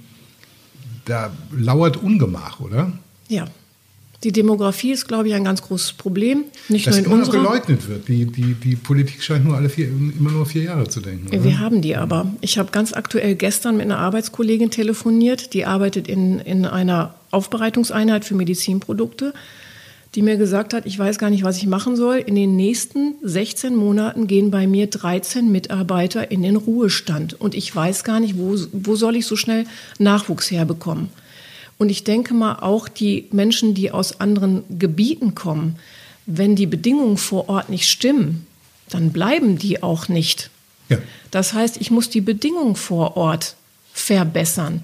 da 1.06 1.32
lauert 1.52 1.98
Ungemach, 1.98 2.60
oder? 2.60 2.92
Ja, 3.28 3.48
die 4.26 4.32
Demografie 4.32 4.92
ist, 4.92 5.08
glaube 5.08 5.28
ich, 5.28 5.36
ein 5.36 5.44
ganz 5.44 5.62
großes 5.62 5.94
Problem. 5.94 6.46
Nicht 6.68 6.88
das 6.88 6.96
nur 6.96 7.00
in 7.00 7.12
immer 7.12 7.20
unserer. 7.20 7.44
geleugnet 7.44 7.88
wird. 7.88 8.08
Die, 8.08 8.26
die, 8.26 8.56
die 8.56 8.76
Politik 8.76 9.22
scheint 9.22 9.46
nur 9.46 9.56
alle 9.56 9.70
vier, 9.70 9.88
immer 9.88 10.32
nur 10.32 10.48
vier 10.48 10.64
Jahre 10.64 10.88
zu 10.90 11.00
denken. 11.00 11.28
Oder? 11.28 11.44
Wir 11.44 11.60
haben 11.60 11.84
die 11.84 11.96
aber. 11.96 12.34
Ich 12.42 12.58
habe 12.58 12.72
ganz 12.72 12.92
aktuell 12.92 13.36
gestern 13.36 13.78
mit 13.78 13.86
einer 13.86 14.00
Arbeitskollegin 14.00 14.72
telefoniert, 14.72 15.54
die 15.54 15.66
arbeitet 15.66 16.08
in, 16.08 16.40
in 16.40 16.66
einer 16.66 17.14
Aufbereitungseinheit 17.30 18.26
für 18.26 18.34
Medizinprodukte, 18.34 19.36
die 20.16 20.24
mir 20.24 20.38
gesagt 20.38 20.74
hat, 20.74 20.88
ich 20.88 20.98
weiß 20.98 21.20
gar 21.20 21.30
nicht, 21.30 21.44
was 21.44 21.58
ich 21.58 21.68
machen 21.68 21.96
soll. 21.96 22.18
In 22.18 22.34
den 22.34 22.56
nächsten 22.56 23.14
16 23.22 23.76
Monaten 23.76 24.26
gehen 24.26 24.50
bei 24.50 24.66
mir 24.66 24.88
13 24.88 25.52
Mitarbeiter 25.52 26.32
in 26.32 26.42
den 26.42 26.56
Ruhestand. 26.56 27.40
Und 27.40 27.54
ich 27.54 27.76
weiß 27.76 28.04
gar 28.04 28.20
nicht, 28.20 28.40
wo, 28.40 28.56
wo 28.72 28.96
soll 28.96 29.18
ich 29.18 29.28
so 29.28 29.36
schnell 29.36 29.66
Nachwuchs 30.00 30.50
herbekommen. 30.50 31.10
Und 31.78 31.90
ich 31.90 32.04
denke 32.04 32.34
mal, 32.34 32.60
auch 32.60 32.88
die 32.88 33.28
Menschen, 33.32 33.74
die 33.74 33.92
aus 33.92 34.20
anderen 34.20 34.64
Gebieten 34.80 35.36
kommen, 35.36 35.76
wenn 36.26 36.56
die 36.56 36.66
Bedingungen 36.66 37.18
vor 37.18 37.50
Ort 37.50 37.70
nicht 37.70 37.90
stimmen, 37.90 38.48
dann 38.90 39.12
bleiben 39.12 39.58
die 39.58 39.84
auch 39.84 40.08
nicht. 40.08 40.50
Ja. 40.90 40.98
Das 41.32 41.54
heißt, 41.54 41.78
ich 41.78 41.92
muss 41.92 42.10
die 42.10 42.22
Bedingungen 42.22 42.76
vor 42.76 43.18
Ort 43.18 43.56
verbessern. 43.94 44.84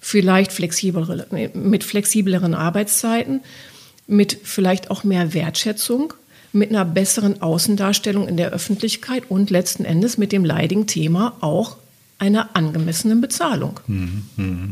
Vielleicht 0.00 0.52
flexiblere, 0.52 1.26
mit 1.54 1.84
flexibleren 1.84 2.54
Arbeitszeiten, 2.54 3.40
mit 4.06 4.38
vielleicht 4.42 4.90
auch 4.90 5.04
mehr 5.04 5.34
Wertschätzung, 5.34 6.14
mit 6.52 6.70
einer 6.70 6.84
besseren 6.84 7.42
Außendarstellung 7.42 8.26
in 8.26 8.36
der 8.36 8.50
Öffentlichkeit 8.50 9.24
und 9.28 9.50
letzten 9.50 9.84
Endes 9.84 10.18
mit 10.18 10.32
dem 10.32 10.44
leidigen 10.44 10.86
Thema 10.86 11.36
auch 11.40 11.76
einer 12.18 12.54
angemessenen 12.54 13.20
Bezahlung. 13.20 13.80
Mhm, 13.86 14.24
mh. 14.36 14.68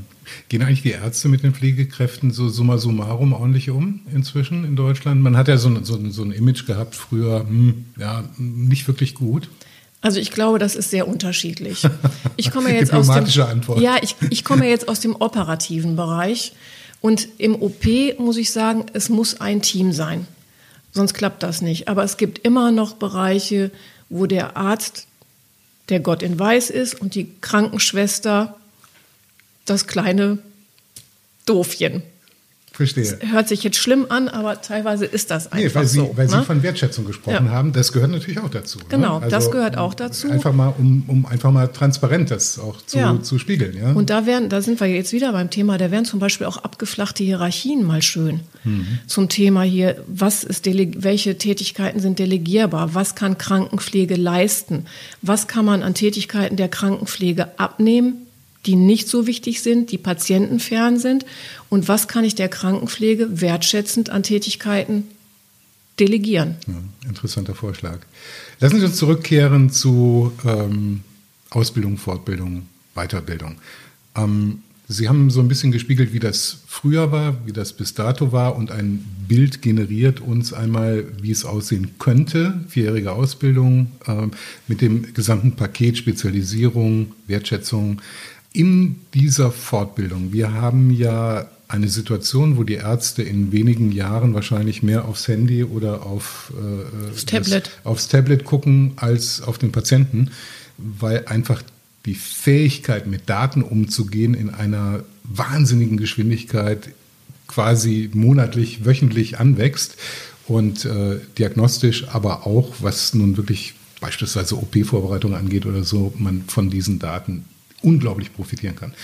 Gehen 0.48 0.62
eigentlich 0.62 0.82
die 0.82 0.90
Ärzte 0.90 1.28
mit 1.28 1.42
den 1.42 1.54
Pflegekräften 1.54 2.30
so 2.30 2.48
summa 2.48 2.78
summarum 2.78 3.32
ordentlich 3.32 3.70
um 3.70 4.00
inzwischen 4.14 4.64
in 4.64 4.76
Deutschland? 4.76 5.22
Man 5.22 5.36
hat 5.36 5.48
ja 5.48 5.56
so, 5.56 5.82
so, 5.82 5.98
so 6.10 6.22
ein 6.22 6.32
Image 6.32 6.66
gehabt 6.66 6.94
früher, 6.94 7.40
hm, 7.40 7.86
ja, 7.98 8.24
nicht 8.36 8.86
wirklich 8.88 9.14
gut. 9.14 9.48
Also 10.00 10.20
ich 10.20 10.30
glaube, 10.30 10.58
das 10.58 10.76
ist 10.76 10.90
sehr 10.90 11.08
unterschiedlich. 11.08 11.82
Ich 12.36 12.52
komme 12.52 12.72
jetzt 12.72 12.92
Diplomatische 12.92 13.42
aus 13.42 13.48
dem, 13.48 13.58
Antwort. 13.58 13.80
Ja, 13.80 13.96
ich, 14.00 14.14
ich 14.30 14.44
komme 14.44 14.68
jetzt 14.68 14.88
aus 14.88 15.00
dem 15.00 15.16
operativen 15.16 15.96
Bereich 15.96 16.52
und 17.00 17.28
im 17.38 17.60
OP 17.60 17.84
muss 18.18 18.36
ich 18.36 18.52
sagen, 18.52 18.86
es 18.92 19.08
muss 19.08 19.40
ein 19.40 19.60
Team 19.60 19.92
sein. 19.92 20.28
Sonst 20.92 21.14
klappt 21.14 21.42
das 21.42 21.60
nicht. 21.60 21.88
Aber 21.88 22.04
es 22.04 22.16
gibt 22.16 22.38
immer 22.46 22.70
noch 22.70 22.94
Bereiche, 22.94 23.72
wo 24.08 24.26
der 24.26 24.56
Arzt 24.56 25.08
der 25.88 26.00
Gott 26.00 26.22
in 26.22 26.38
Weiß 26.38 26.70
ist 26.70 27.00
und 27.00 27.14
die 27.14 27.30
Krankenschwester 27.40 28.57
das 29.70 29.86
kleine 29.86 30.38
Doofchen. 31.46 32.02
Verstehe. 32.78 33.18
Das 33.20 33.32
hört 33.32 33.48
sich 33.48 33.64
jetzt 33.64 33.76
schlimm 33.76 34.06
an, 34.08 34.28
aber 34.28 34.62
teilweise 34.62 35.04
ist 35.04 35.32
das 35.32 35.50
einfach 35.50 35.58
nee, 35.58 35.74
weil 35.74 35.86
Sie, 35.86 35.98
so. 35.98 36.12
Weil 36.14 36.26
ne? 36.26 36.30
Sie 36.30 36.44
von 36.44 36.62
Wertschätzung 36.62 37.04
gesprochen 37.06 37.46
ja. 37.46 37.50
haben, 37.50 37.72
das 37.72 37.92
gehört 37.92 38.12
natürlich 38.12 38.38
auch 38.38 38.50
dazu. 38.50 38.78
Ne? 38.78 38.84
Genau, 38.88 39.18
ne? 39.18 39.24
also 39.24 39.36
das 39.36 39.50
gehört 39.50 39.76
auch 39.76 39.94
dazu. 39.94 40.30
Einfach 40.30 40.52
mal, 40.52 40.72
um, 40.78 41.02
um 41.08 41.26
einfach 41.26 41.50
mal 41.50 41.66
transparent 41.66 42.30
das 42.30 42.56
auch 42.60 42.80
zu, 42.82 42.98
ja. 42.98 43.20
zu 43.20 43.40
spiegeln. 43.40 43.76
Ja? 43.76 43.94
Und 43.94 44.10
da 44.10 44.26
wären, 44.26 44.48
da 44.48 44.62
sind 44.62 44.78
wir 44.78 44.86
jetzt 44.86 45.12
wieder 45.12 45.32
beim 45.32 45.50
Thema, 45.50 45.76
da 45.76 45.90
wären 45.90 46.04
zum 46.04 46.20
Beispiel 46.20 46.46
auch 46.46 46.58
abgeflachte 46.58 47.24
Hierarchien 47.24 47.82
mal 47.82 48.00
schön. 48.00 48.40
Mhm. 48.62 49.00
Zum 49.08 49.28
Thema 49.28 49.62
hier, 49.62 49.96
was 50.06 50.44
ist 50.44 50.64
welche 50.64 51.36
Tätigkeiten 51.36 51.98
sind 51.98 52.20
delegierbar, 52.20 52.94
was 52.94 53.16
kann 53.16 53.38
Krankenpflege 53.38 54.14
leisten, 54.14 54.86
was 55.20 55.48
kann 55.48 55.64
man 55.64 55.82
an 55.82 55.94
Tätigkeiten 55.94 56.54
der 56.54 56.68
Krankenpflege 56.68 57.58
abnehmen, 57.58 58.27
die 58.68 58.76
nicht 58.76 59.08
so 59.08 59.26
wichtig 59.26 59.62
sind, 59.62 59.90
die 59.90 59.98
patientenfern 59.98 60.98
sind? 60.98 61.24
Und 61.70 61.88
was 61.88 62.06
kann 62.06 62.24
ich 62.24 62.34
der 62.34 62.48
Krankenpflege 62.48 63.40
wertschätzend 63.40 64.10
an 64.10 64.22
Tätigkeiten 64.22 65.04
delegieren? 65.98 66.56
Ja, 66.66 67.08
interessanter 67.08 67.54
Vorschlag. 67.54 68.00
Lassen 68.60 68.78
Sie 68.78 68.84
uns 68.84 68.96
zurückkehren 68.96 69.70
zu 69.70 70.32
ähm, 70.44 71.00
Ausbildung, 71.50 71.96
Fortbildung, 71.96 72.68
Weiterbildung. 72.94 73.56
Ähm, 74.14 74.62
Sie 74.90 75.06
haben 75.06 75.28
so 75.28 75.40
ein 75.40 75.48
bisschen 75.48 75.70
gespiegelt, 75.70 76.14
wie 76.14 76.18
das 76.18 76.60
früher 76.66 77.12
war, 77.12 77.46
wie 77.46 77.52
das 77.52 77.74
bis 77.74 77.92
dato 77.92 78.32
war 78.32 78.56
und 78.56 78.70
ein 78.70 79.04
Bild 79.28 79.60
generiert 79.60 80.20
uns 80.20 80.54
einmal, 80.54 81.04
wie 81.20 81.30
es 81.30 81.44
aussehen 81.44 81.90
könnte. 81.98 82.64
Vierjährige 82.68 83.12
Ausbildung 83.12 83.92
äh, 84.06 84.28
mit 84.66 84.80
dem 84.80 85.12
gesamten 85.12 85.56
Paket 85.56 85.98
Spezialisierung, 85.98 87.12
Wertschätzung 87.26 88.00
in 88.52 88.96
dieser 89.14 89.52
Fortbildung, 89.52 90.32
wir 90.32 90.52
haben 90.52 90.90
ja 90.90 91.48
eine 91.68 91.88
Situation, 91.88 92.56
wo 92.56 92.64
die 92.64 92.74
Ärzte 92.74 93.22
in 93.22 93.52
wenigen 93.52 93.92
Jahren 93.92 94.34
wahrscheinlich 94.34 94.82
mehr 94.82 95.04
aufs 95.04 95.28
Handy 95.28 95.64
oder 95.64 96.06
auf, 96.06 96.52
äh, 96.56 97.08
das 97.12 97.26
Tablet. 97.26 97.66
Das, 97.66 97.86
aufs 97.86 98.08
Tablet 98.08 98.44
gucken 98.44 98.92
als 98.96 99.42
auf 99.42 99.58
den 99.58 99.70
Patienten, 99.70 100.30
weil 100.78 101.26
einfach 101.26 101.62
die 102.06 102.14
Fähigkeit, 102.14 103.06
mit 103.06 103.28
Daten 103.28 103.62
umzugehen, 103.62 104.32
in 104.32 104.48
einer 104.48 105.04
wahnsinnigen 105.24 105.98
Geschwindigkeit 105.98 106.88
quasi 107.48 108.10
monatlich, 108.14 108.86
wöchentlich 108.86 109.38
anwächst 109.38 109.96
und 110.46 110.86
äh, 110.86 111.18
diagnostisch, 111.36 112.08
aber 112.08 112.46
auch, 112.46 112.76
was 112.80 113.12
nun 113.12 113.36
wirklich 113.36 113.74
beispielsweise 114.00 114.56
OP-Vorbereitung 114.56 115.34
angeht 115.34 115.66
oder 115.66 115.84
so, 115.84 116.14
man 116.16 116.44
von 116.46 116.70
diesen 116.70 116.98
Daten 116.98 117.44
unglaublich 117.82 118.32
profitieren 118.32 118.76
kann. 118.76 118.94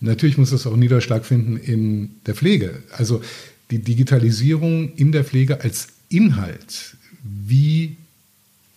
Natürlich 0.00 0.36
muss 0.36 0.50
das 0.50 0.66
auch 0.66 0.76
Niederschlag 0.76 1.24
finden 1.24 1.56
in 1.56 2.10
der 2.26 2.34
Pflege. 2.34 2.82
Also 2.90 3.22
die 3.70 3.78
Digitalisierung 3.78 4.92
in 4.96 5.12
der 5.12 5.24
Pflege 5.24 5.60
als 5.60 5.88
Inhalt. 6.08 6.96
Wie 7.22 7.96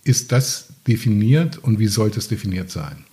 ist 0.03 0.31
das 0.31 0.67
definiert 0.87 1.57
und 1.57 1.79
wie 1.79 1.87
sollte 1.87 2.19
es 2.19 2.27
definiert 2.27 2.69
sein? 2.69 3.03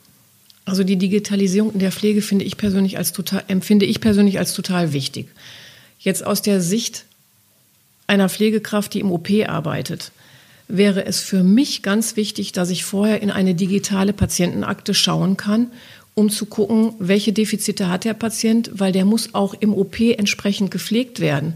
Also 0.65 0.85
die 0.85 0.97
Digitalisierung 0.97 1.73
in 1.73 1.81
der 1.81 1.91
Pflege 1.91 2.23
finde 2.23 2.45
ich 2.45 2.57
persönlich 2.57 2.99
als 2.99 3.13
total, 3.13 3.43
empfinde 3.49 3.87
ich 3.87 4.01
persönlich 4.01 4.39
als 4.39 4.53
total 4.53 4.93
wichtig. 4.93 5.29
Jetzt 5.99 6.25
aus 6.25 6.43
der 6.43 6.61
Sicht 6.61 7.05
einer 8.07 8.29
Pflegekraft, 8.29 8.95
die 8.95 9.01
im 9.01 9.11
OP 9.11 9.29
arbeitet, 9.47 10.13
wäre 10.69 11.05
es 11.05 11.21
für 11.21 11.43
mich 11.43 11.83
ganz 11.83 12.17
wichtig, 12.17 12.53
dass 12.53 12.71
ich 12.71 12.85
vorher 12.85 13.23
in 13.23 13.31
eine 13.31 13.55
digitale 13.55 14.13
Patientenakte 14.13 14.95
schauen 14.95 15.37
kann 15.37 15.69
um 16.15 16.31
zu 16.31 16.47
gucken, 16.47 16.95
welche 16.99 17.33
Defizite 17.33 17.89
hat 17.89 18.05
der 18.05 18.15
Patient, 18.15 18.71
weil 18.75 18.93
der 18.93 19.05
muss 19.05 19.35
auch 19.35 19.55
im 19.55 19.73
OP 19.73 20.01
entsprechend 20.01 20.71
gepflegt 20.71 21.21
werden. 21.21 21.55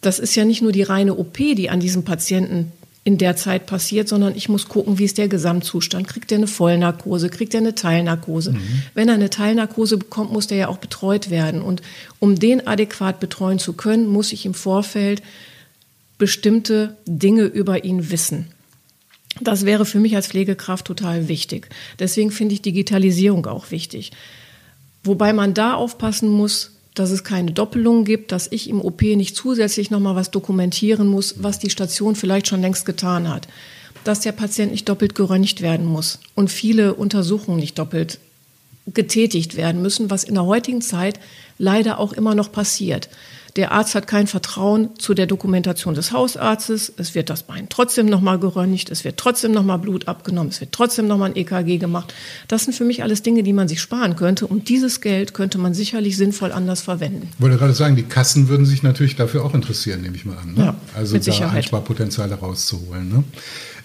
Das 0.00 0.18
ist 0.18 0.34
ja 0.34 0.44
nicht 0.44 0.62
nur 0.62 0.72
die 0.72 0.82
reine 0.82 1.16
OP, 1.16 1.36
die 1.36 1.70
an 1.70 1.78
diesem 1.78 2.02
Patienten 2.02 2.72
in 3.04 3.18
der 3.18 3.34
Zeit 3.34 3.66
passiert, 3.66 4.08
sondern 4.08 4.36
ich 4.36 4.48
muss 4.48 4.68
gucken, 4.68 4.98
wie 4.98 5.04
ist 5.04 5.18
der 5.18 5.28
Gesamtzustand. 5.28 6.06
Kriegt 6.06 6.30
er 6.30 6.38
eine 6.38 6.46
Vollnarkose, 6.46 7.30
kriegt 7.30 7.52
er 7.54 7.60
eine 7.60 7.74
Teilnarkose? 7.74 8.52
Mhm. 8.52 8.82
Wenn 8.94 9.08
er 9.08 9.14
eine 9.14 9.30
Teilnarkose 9.30 9.98
bekommt, 9.98 10.32
muss 10.32 10.46
der 10.46 10.58
ja 10.58 10.68
auch 10.68 10.78
betreut 10.78 11.28
werden. 11.28 11.62
Und 11.62 11.82
um 12.20 12.38
den 12.38 12.66
adäquat 12.66 13.18
betreuen 13.18 13.58
zu 13.58 13.72
können, 13.72 14.06
muss 14.06 14.32
ich 14.32 14.46
im 14.46 14.54
Vorfeld 14.54 15.22
bestimmte 16.16 16.96
Dinge 17.06 17.44
über 17.44 17.84
ihn 17.84 18.10
wissen. 18.10 18.51
Das 19.40 19.64
wäre 19.64 19.86
für 19.86 19.98
mich 19.98 20.14
als 20.14 20.28
Pflegekraft 20.28 20.86
total 20.86 21.28
wichtig. 21.28 21.68
Deswegen 21.98 22.30
finde 22.30 22.54
ich 22.54 22.62
Digitalisierung 22.62 23.46
auch 23.46 23.70
wichtig. 23.70 24.12
Wobei 25.04 25.32
man 25.32 25.54
da 25.54 25.74
aufpassen 25.74 26.28
muss, 26.28 26.72
dass 26.94 27.10
es 27.10 27.24
keine 27.24 27.52
Doppelungen 27.52 28.04
gibt, 28.04 28.32
dass 28.32 28.50
ich 28.50 28.68
im 28.68 28.80
OP 28.80 29.02
nicht 29.02 29.34
zusätzlich 29.34 29.90
nochmal 29.90 30.14
was 30.14 30.30
dokumentieren 30.30 31.06
muss, 31.06 31.36
was 31.38 31.58
die 31.58 31.70
Station 31.70 32.14
vielleicht 32.14 32.48
schon 32.48 32.60
längst 32.60 32.84
getan 32.84 33.28
hat. 33.28 33.48
Dass 34.04 34.20
der 34.20 34.32
Patient 34.32 34.72
nicht 34.72 34.88
doppelt 34.88 35.14
geröntgt 35.14 35.62
werden 35.62 35.86
muss 35.86 36.18
und 36.34 36.50
viele 36.50 36.94
Untersuchungen 36.94 37.58
nicht 37.58 37.78
doppelt 37.78 38.18
getätigt 38.86 39.56
werden 39.56 39.80
müssen, 39.80 40.10
was 40.10 40.24
in 40.24 40.34
der 40.34 40.44
heutigen 40.44 40.82
Zeit 40.82 41.20
leider 41.56 41.98
auch 41.98 42.12
immer 42.12 42.34
noch 42.34 42.50
passiert. 42.50 43.08
Der 43.56 43.72
Arzt 43.72 43.94
hat 43.94 44.06
kein 44.06 44.26
Vertrauen 44.26 44.90
zu 44.98 45.12
der 45.12 45.26
Dokumentation 45.26 45.94
des 45.94 46.12
Hausarztes. 46.12 46.92
Es 46.96 47.14
wird 47.14 47.28
das 47.28 47.42
Bein 47.42 47.66
trotzdem 47.68 48.06
nochmal 48.06 48.38
geröntgt. 48.38 48.90
Es 48.90 49.04
wird 49.04 49.18
trotzdem 49.18 49.52
nochmal 49.52 49.78
Blut 49.78 50.08
abgenommen. 50.08 50.50
Es 50.50 50.60
wird 50.60 50.72
trotzdem 50.72 51.06
nochmal 51.06 51.30
ein 51.30 51.36
EKG 51.36 51.78
gemacht. 51.78 52.14
Das 52.48 52.64
sind 52.64 52.74
für 52.74 52.84
mich 52.84 53.02
alles 53.02 53.22
Dinge, 53.22 53.42
die 53.42 53.52
man 53.52 53.68
sich 53.68 53.80
sparen 53.80 54.16
könnte. 54.16 54.46
Und 54.46 54.70
dieses 54.70 55.02
Geld 55.02 55.34
könnte 55.34 55.58
man 55.58 55.74
sicherlich 55.74 56.16
sinnvoll 56.16 56.52
anders 56.52 56.80
verwenden. 56.80 57.28
Ich 57.34 57.42
wollte 57.42 57.58
gerade 57.58 57.74
sagen, 57.74 57.96
die 57.96 58.04
Kassen 58.04 58.48
würden 58.48 58.64
sich 58.64 58.82
natürlich 58.82 59.16
dafür 59.16 59.44
auch 59.44 59.54
interessieren, 59.54 60.00
nehme 60.00 60.16
ich 60.16 60.24
mal 60.24 60.38
an. 60.38 60.54
Ne? 60.54 60.64
Ja, 60.64 60.74
also 60.94 61.14
mit 61.14 61.26
da 61.26 61.32
Sicherheit. 61.32 61.58
Einsparpotenziale 61.58 62.36
rauszuholen. 62.36 63.08
Ne? 63.08 63.24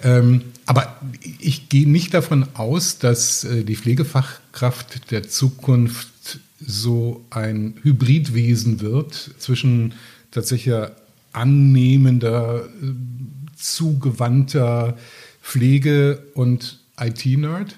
Ähm, 0.04 0.42
aber 0.66 0.98
ich 1.40 1.70
gehe 1.70 1.90
nicht 1.90 2.14
davon 2.14 2.48
aus, 2.54 3.00
dass 3.00 3.44
äh, 3.44 3.64
die 3.64 3.76
Pflegefachkraft 3.76 5.12
der 5.12 5.28
Zukunft 5.28 6.08
so 6.60 7.26
ein 7.30 7.80
Hybridwesen 7.84 8.82
wird 8.82 9.32
zwischen 9.38 9.94
tatsächlich 10.32 10.76
annehmender, 11.34 12.68
zugewandter 13.56 14.98
Pflege 15.42 16.24
und 16.34 16.80
IT-Nerd? 17.00 17.78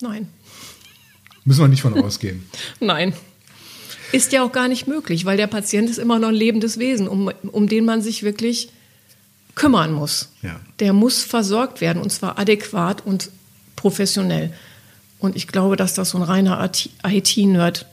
Nein. 0.00 0.28
Müssen 1.44 1.60
wir 1.60 1.68
nicht 1.68 1.82
von 1.82 1.94
ausgehen. 1.94 2.44
Nein. 2.80 3.14
Ist 4.12 4.32
ja 4.32 4.44
auch 4.44 4.52
gar 4.52 4.68
nicht 4.68 4.86
möglich, 4.86 5.24
weil 5.24 5.36
der 5.36 5.46
Patient 5.46 5.90
ist 5.90 5.98
immer 5.98 6.18
noch 6.18 6.28
ein 6.28 6.34
lebendes 6.34 6.78
Wesen, 6.78 7.08
um, 7.08 7.30
um 7.52 7.68
den 7.68 7.84
man 7.84 8.02
sich 8.02 8.22
wirklich 8.22 8.70
kümmern 9.54 9.92
muss. 9.92 10.30
Ja. 10.42 10.60
Der 10.78 10.92
muss 10.92 11.22
versorgt 11.22 11.80
werden 11.80 12.02
und 12.02 12.10
zwar 12.10 12.38
adäquat 12.38 13.04
und 13.06 13.30
professionell. 13.76 14.52
Und 15.24 15.36
ich 15.36 15.46
glaube, 15.46 15.76
dass 15.76 15.94
das 15.94 16.10
so 16.10 16.18
ein 16.18 16.22
reiner 16.22 16.70
IT-Nerd 17.02 17.86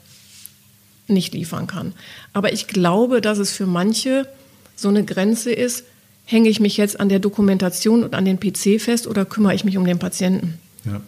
nicht 1.08 1.34
liefern 1.34 1.65
kann. 1.65 1.94
Aber 2.34 2.52
ich 2.52 2.67
glaube, 2.67 3.22
dass 3.22 3.38
es 3.38 3.54
für 3.54 3.65
manche 3.65 4.28
so 4.76 4.89
eine 4.89 5.06
Grenze 5.06 5.54
ist, 5.54 5.86
hänge 6.26 6.50
ich 6.50 6.60
mich 6.60 6.76
jetzt 6.76 7.00
an 7.00 7.08
der 7.08 7.20
Dokumentation 7.20 8.04
und 8.04 8.15
an 8.15 8.26
den 8.26 8.38
PC 8.38 8.82
fest 8.82 9.08
oder 9.08 9.24
kümmere 9.24 9.56
ich 9.56 9.63
mich 9.63 9.78
um 9.78 9.86
den 9.86 9.98
Patienten? 9.98 10.56
Ja, 10.84 11.00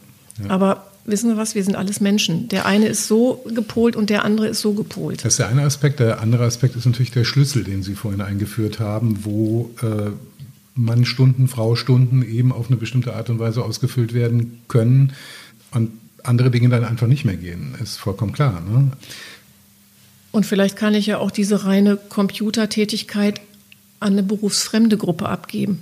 ja. 0.41 0.49
Aber 0.49 0.88
wissen 1.03 1.29
Sie 1.29 1.36
was, 1.36 1.55
wir 1.55 1.63
sind 1.65 1.75
alles 1.75 1.99
Menschen. 1.99 2.47
Der 2.47 2.65
eine 2.65 2.86
ist 2.86 3.05
so 3.09 3.43
gepolt 3.53 3.97
und 3.97 4.09
der 4.09 4.23
andere 4.23 4.47
ist 4.47 4.62
so 4.62 4.71
gepolt. 4.71 5.25
Das 5.25 5.33
ist 5.33 5.39
der 5.39 5.49
eine 5.49 5.63
Aspekt. 5.63 5.99
Der 5.99 6.21
andere 6.21 6.45
Aspekt 6.45 6.77
ist 6.77 6.86
natürlich 6.86 7.12
der 7.12 7.25
Schlüssel, 7.25 7.65
den 7.65 7.83
Sie 7.83 7.95
vorhin 7.95 8.21
eingeführt 8.21 8.79
haben, 8.79 9.25
wo 9.25 9.71
äh, 9.81 10.12
Mannstunden, 10.75 11.49
Fraustunden 11.49 12.23
eben 12.23 12.53
auf 12.53 12.67
eine 12.67 12.77
bestimmte 12.77 13.13
Art 13.13 13.29
und 13.29 13.39
Weise 13.39 13.62
ausgefüllt 13.65 14.13
werden 14.13 14.62
können. 14.69 15.12
Und 15.71 15.91
andere 16.23 16.51
Dinge 16.51 16.69
dann 16.69 16.83
einfach 16.86 17.07
nicht 17.07 17.25
mehr 17.25 17.38
gehen, 17.38 17.75
ist 17.81 17.97
vollkommen 17.97 18.33
klar. 18.33 18.62
Ne? 18.62 18.91
Und 20.31 20.45
vielleicht 20.45 20.75
kann 20.75 20.95
ich 20.95 21.05
ja 21.05 21.19
auch 21.19 21.31
diese 21.31 21.65
reine 21.65 21.97
Computertätigkeit 21.97 23.39
an 23.99 24.13
eine 24.13 24.23
berufsfremde 24.23 24.97
Gruppe 24.97 25.29
abgeben. 25.29 25.79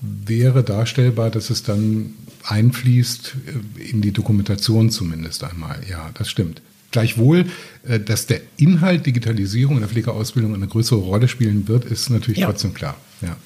Wäre 0.00 0.62
darstellbar, 0.62 1.30
dass 1.30 1.50
es 1.50 1.64
dann 1.64 2.14
einfließt 2.44 3.34
äh, 3.78 3.90
in 3.90 4.00
die 4.00 4.12
Dokumentation 4.12 4.90
zumindest 4.90 5.42
einmal. 5.42 5.80
Ja, 5.88 6.10
das 6.14 6.30
stimmt. 6.30 6.62
Gleichwohl, 6.92 7.46
äh, 7.86 7.98
dass 7.98 8.26
der 8.26 8.40
Inhalt 8.56 9.06
Digitalisierung 9.06 9.74
in 9.74 9.80
der 9.80 9.88
Pflegeausbildung 9.88 10.54
eine 10.54 10.68
größere 10.68 11.00
Rolle 11.00 11.28
spielen 11.28 11.66
wird, 11.66 11.84
ist 11.84 12.10
natürlich 12.10 12.38
ja. 12.38 12.46
trotzdem 12.46 12.74
klar. 12.74 12.96
Ja. 13.20 13.36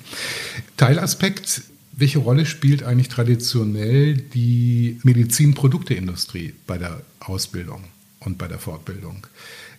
Teilaspekt 0.76 1.62
welche 1.92 2.18
Rolle 2.18 2.46
spielt 2.46 2.82
eigentlich 2.82 3.08
traditionell 3.08 4.14
die 4.16 4.98
Medizinprodukteindustrie 5.02 6.54
bei 6.66 6.78
der 6.78 7.02
Ausbildung 7.20 7.84
und 8.20 8.38
bei 8.38 8.48
der 8.48 8.58
Fortbildung? 8.58 9.26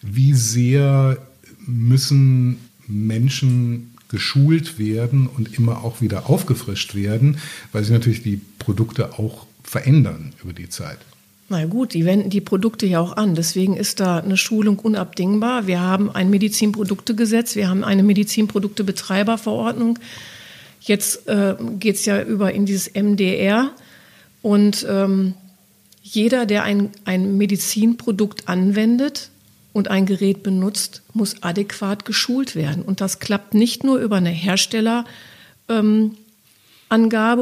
Wie 0.01 0.33
sehr 0.33 1.17
müssen 1.65 2.59
Menschen 2.87 3.93
geschult 4.09 4.77
werden 4.77 5.27
und 5.27 5.57
immer 5.57 5.83
auch 5.83 6.01
wieder 6.01 6.29
aufgefrischt 6.29 6.93
werden, 6.93 7.39
weil 7.71 7.83
sich 7.83 7.93
natürlich 7.93 8.21
die 8.21 8.39
Produkte 8.59 9.17
auch 9.17 9.47
verändern 9.63 10.33
über 10.43 10.53
die 10.53 10.69
Zeit? 10.69 10.99
Na 11.49 11.65
gut, 11.65 11.93
die 11.93 12.05
wenden 12.05 12.29
die 12.29 12.41
Produkte 12.41 12.85
ja 12.85 12.99
auch 12.99 13.17
an. 13.17 13.35
Deswegen 13.35 13.75
ist 13.75 13.99
da 13.99 14.19
eine 14.19 14.37
Schulung 14.37 14.79
unabdingbar. 14.79 15.67
Wir 15.67 15.81
haben 15.81 16.09
ein 16.09 16.29
Medizinproduktegesetz, 16.29 17.55
wir 17.55 17.69
haben 17.69 17.83
eine 17.83 18.03
Medizinproduktebetreiberverordnung. 18.03 19.99
Jetzt 20.85 21.29
äh, 21.29 21.55
geht 21.79 21.95
es 21.95 22.05
ja 22.05 22.21
über 22.21 22.51
in 22.51 22.65
dieses 22.65 22.93
MDR 22.93 23.71
und 24.41 24.85
ähm, 24.89 25.33
jeder, 26.01 26.45
der 26.45 26.63
ein, 26.63 26.89
ein 27.05 27.37
Medizinprodukt 27.37 28.49
anwendet 28.49 29.29
und 29.71 29.87
ein 29.87 30.05
Gerät 30.05 30.43
benutzt, 30.43 31.01
muss 31.13 31.41
adäquat 31.41 32.03
geschult 32.03 32.57
werden. 32.57 32.83
Und 32.83 32.99
das 32.99 33.19
klappt 33.19 33.53
nicht 33.53 33.85
nur 33.85 33.99
über 33.99 34.17
eine 34.17 34.29
Herstellerangabe 34.29 35.07
ähm, 35.69 36.17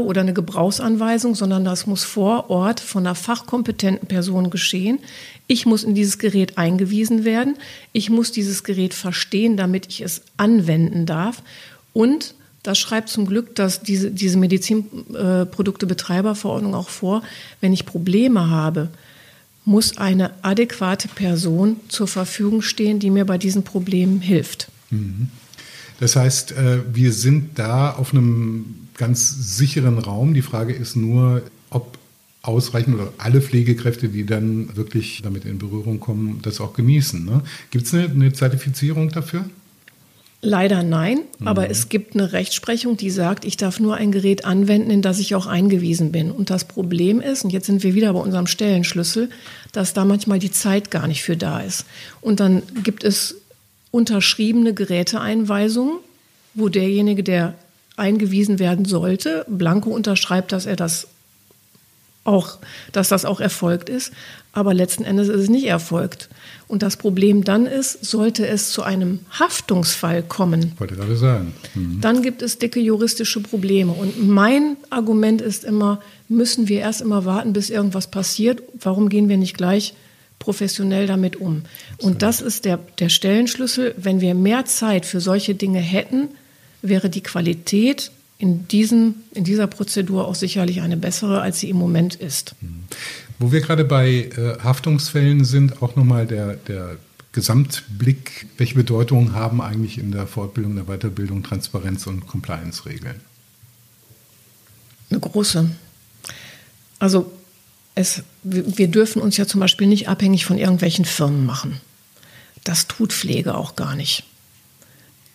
oder 0.06 0.22
eine 0.22 0.34
Gebrauchsanweisung, 0.34 1.34
sondern 1.34 1.66
das 1.66 1.88
muss 1.88 2.04
vor 2.04 2.52
Ort 2.52 2.80
von 2.80 3.08
einer 3.08 3.16
fachkompetenten 3.16 4.08
Person 4.08 4.52
geschehen. 4.52 5.00
Ich 5.48 5.66
muss 5.66 5.84
in 5.84 5.96
dieses 5.96 6.20
Gerät 6.20 6.60
eingewiesen 6.60 7.26
werden. 7.26 7.58
Ich 7.92 8.12
muss 8.12 8.32
dieses 8.32 8.64
Gerät 8.64 8.94
verstehen, 8.94 9.58
damit 9.58 9.88
ich 9.88 10.02
es 10.02 10.22
anwenden 10.38 11.08
darf. 11.08 11.42
Und 11.92 12.36
das 12.64 12.80
schreibt 12.80 13.10
zum 13.10 13.26
Glück 13.26 13.56
dass 13.56 13.82
diese, 13.82 14.12
diese 14.12 14.38
Medizinproduktebetreiberverordnung 14.38 16.76
auch 16.76 16.90
vor, 16.90 17.24
wenn 17.60 17.74
ich 17.74 17.86
Probleme 17.86 18.50
habe, 18.50 18.90
muss 19.66 19.98
eine 19.98 20.32
adäquate 20.44 21.08
Person 21.08 21.78
zur 21.88 22.08
Verfügung 22.08 22.62
stehen, 22.62 23.00
die 23.00 23.10
mir 23.10 23.26
bei 23.26 23.38
diesen 23.38 23.64
Problemen 23.64 24.22
hilft. 24.22 24.68
Mhm. 24.90 25.30
Das 26.00 26.16
heißt, 26.16 26.54
äh, 26.54 26.80
wir 26.92 27.14
sind 27.14 27.60
da 27.60 27.92
auf 27.92 28.12
einem 28.12 28.88
ganz 28.98 29.58
sicheren 29.58 30.00
Raum. 30.00 30.34
Die 30.34 30.42
Frage 30.42 30.74
ist 30.74 30.96
nur, 30.96 31.44
ob 31.70 32.00
ausreichend 32.42 32.96
oder 32.96 33.14
alle 33.20 33.42
Pflegekräfte, 33.42 34.10
die 34.10 34.26
dann 34.26 34.76
wirklich 34.76 35.22
damit 35.22 35.46
in 35.46 35.60
Berührung 35.60 36.00
kommen, 36.00 36.40
das 36.42 36.60
auch 36.60 36.74
genießen. 36.74 37.24
Ne? 37.24 37.44
Gibt 37.70 37.86
es 37.86 37.94
eine, 37.94 38.06
eine 38.06 38.34
Zertifizierung 38.34 39.10
dafür? 39.10 39.46
Leider 40.44 40.82
nein, 40.82 41.20
mhm. 41.38 41.48
aber 41.48 41.70
es 41.70 41.88
gibt 41.88 42.16
eine 42.16 42.34
Rechtsprechung, 42.34 42.98
die 42.98 43.12
sagt, 43.12 43.46
ich 43.46 43.58
darf 43.58 43.80
nur 43.80 43.96
ein 43.96 44.12
Gerät 44.12 44.44
anwenden, 44.44 44.90
in 44.90 45.04
das 45.04 45.20
ich 45.20 45.36
auch 45.36 45.46
eingewiesen 45.46 46.12
bin. 46.12 46.32
Und 46.32 46.50
das 46.50 46.66
Problem 46.66 47.22
ist, 47.22 47.44
und 47.44 47.52
jetzt 47.52 47.68
sind 47.68 47.84
wir 47.84 47.94
wieder 47.94 48.12
bei 48.14 48.20
unserem 48.20 48.48
Stellenschlüssel, 48.48 49.30
dass 49.72 49.94
da 49.94 50.04
manchmal 50.04 50.40
die 50.40 50.52
Zeit 50.52 50.90
gar 50.90 51.08
nicht 51.08 51.22
für 51.22 51.38
da 51.38 51.60
ist. 51.60 51.86
Und 52.22 52.40
dann 52.40 52.64
gibt 52.84 53.04
es 53.04 53.36
unterschriebene 53.92 54.74
Geräteeinweisungen, 54.74 56.00
wo 56.56 56.70
derjenige, 56.70 57.24
der 57.24 57.54
eingewiesen 57.96 58.58
werden 58.58 58.86
sollte, 58.86 59.46
blanko 59.48 59.92
unterschreibt, 59.92 60.52
dass 60.52 60.66
er 60.66 60.76
das 60.76 61.08
auch, 62.24 62.58
dass 62.92 63.10
das 63.10 63.26
auch 63.26 63.40
erfolgt 63.40 63.90
ist. 63.90 64.12
Aber 64.54 64.74
letzten 64.74 65.06
Endes 65.06 65.30
ist 65.30 65.44
es 65.44 65.50
nicht 65.50 65.66
erfolgt. 65.66 66.28
Und 66.68 66.84
das 66.84 66.98
Problem 66.98 67.44
dann 67.44 67.66
ist, 67.66 68.04
sollte 68.04 68.46
es 68.48 68.72
zu 68.72 68.84
einem 68.84 69.20
Haftungsfall 69.32 70.24
kommen, 70.24 70.74
wollte 70.78 70.96
gerade 70.96 71.16
sagen, 71.16 71.54
mhm. 71.74 72.02
dann 72.02 72.22
gibt 72.22 72.42
es 72.42 72.58
dicke 72.58 72.80
juristische 72.80 73.40
Probleme. 73.42 73.94
Und 73.94 74.28
mein 74.28 74.76
Argument 74.90 75.42
ist 75.42 75.64
immer, 75.64 76.02
müssen 76.28 76.68
wir 76.68 76.80
erst 76.80 77.02
immer 77.02 77.24
warten, 77.26 77.54
bis 77.54 77.70
irgendwas 77.70 78.12
passiert. 78.12 78.62
Warum 78.80 79.08
gehen 79.08 79.30
wir 79.30 79.38
nicht 79.38 79.56
gleich 79.56 79.94
professionell 80.40 81.08
damit 81.08 81.38
um? 81.38 81.64
Und 82.00 82.22
das 82.22 82.42
ist 82.42 82.66
der, 82.66 82.80
der 83.00 83.10
Stellenschlüssel. 83.10 83.96
Wenn 83.98 84.20
wir 84.20 84.34
mehr 84.34 84.66
Zeit 84.66 85.06
für 85.06 85.22
solche 85.22 85.56
Dinge 85.56 85.80
hätten, 85.80 86.30
wäre 86.82 87.10
die 87.10 87.22
Qualität 87.22 88.12
in, 88.38 88.68
diesem, 88.68 89.16
in 89.34 89.44
dieser 89.44 89.68
Prozedur 89.68 90.28
auch 90.28 90.36
sicherlich 90.36 90.82
eine 90.82 90.98
bessere, 90.98 91.42
als 91.42 91.60
sie 91.60 91.70
im 91.70 91.78
Moment 91.78 92.16
ist. 92.16 92.56
Wo 93.42 93.52
wir 93.52 93.62
gerade 93.62 93.84
bei 93.84 94.30
äh, 94.38 94.60
Haftungsfällen 94.64 95.46
sind, 95.46 95.82
auch 95.82 95.96
nochmal 95.96 96.28
der, 96.28 96.58
der 96.58 96.98
Gesamtblick. 97.32 98.46
Welche 98.58 98.76
Bedeutung 98.76 99.34
haben 99.34 99.62
eigentlich 99.62 99.98
in 99.98 100.12
der 100.12 100.28
Fortbildung, 100.28 100.76
der 100.76 100.86
Weiterbildung 100.86 101.42
Transparenz- 101.42 102.06
und 102.06 102.28
Compliance-Regeln? 102.28 103.20
Eine 105.10 105.20
große. 105.20 105.72
Also 107.00 107.32
es, 107.96 108.22
wir 108.44 108.88
dürfen 108.88 109.24
uns 109.24 109.38
ja 109.38 109.48
zum 109.48 109.60
Beispiel 109.60 109.88
nicht 109.88 110.08
abhängig 110.08 110.46
von 110.46 110.60
irgendwelchen 110.60 111.06
Firmen 111.06 111.46
machen. 111.46 111.82
Das 112.64 112.88
tut 112.88 113.12
Pflege 113.12 113.56
auch 113.56 113.76
gar 113.76 113.96
nicht. 113.96 114.24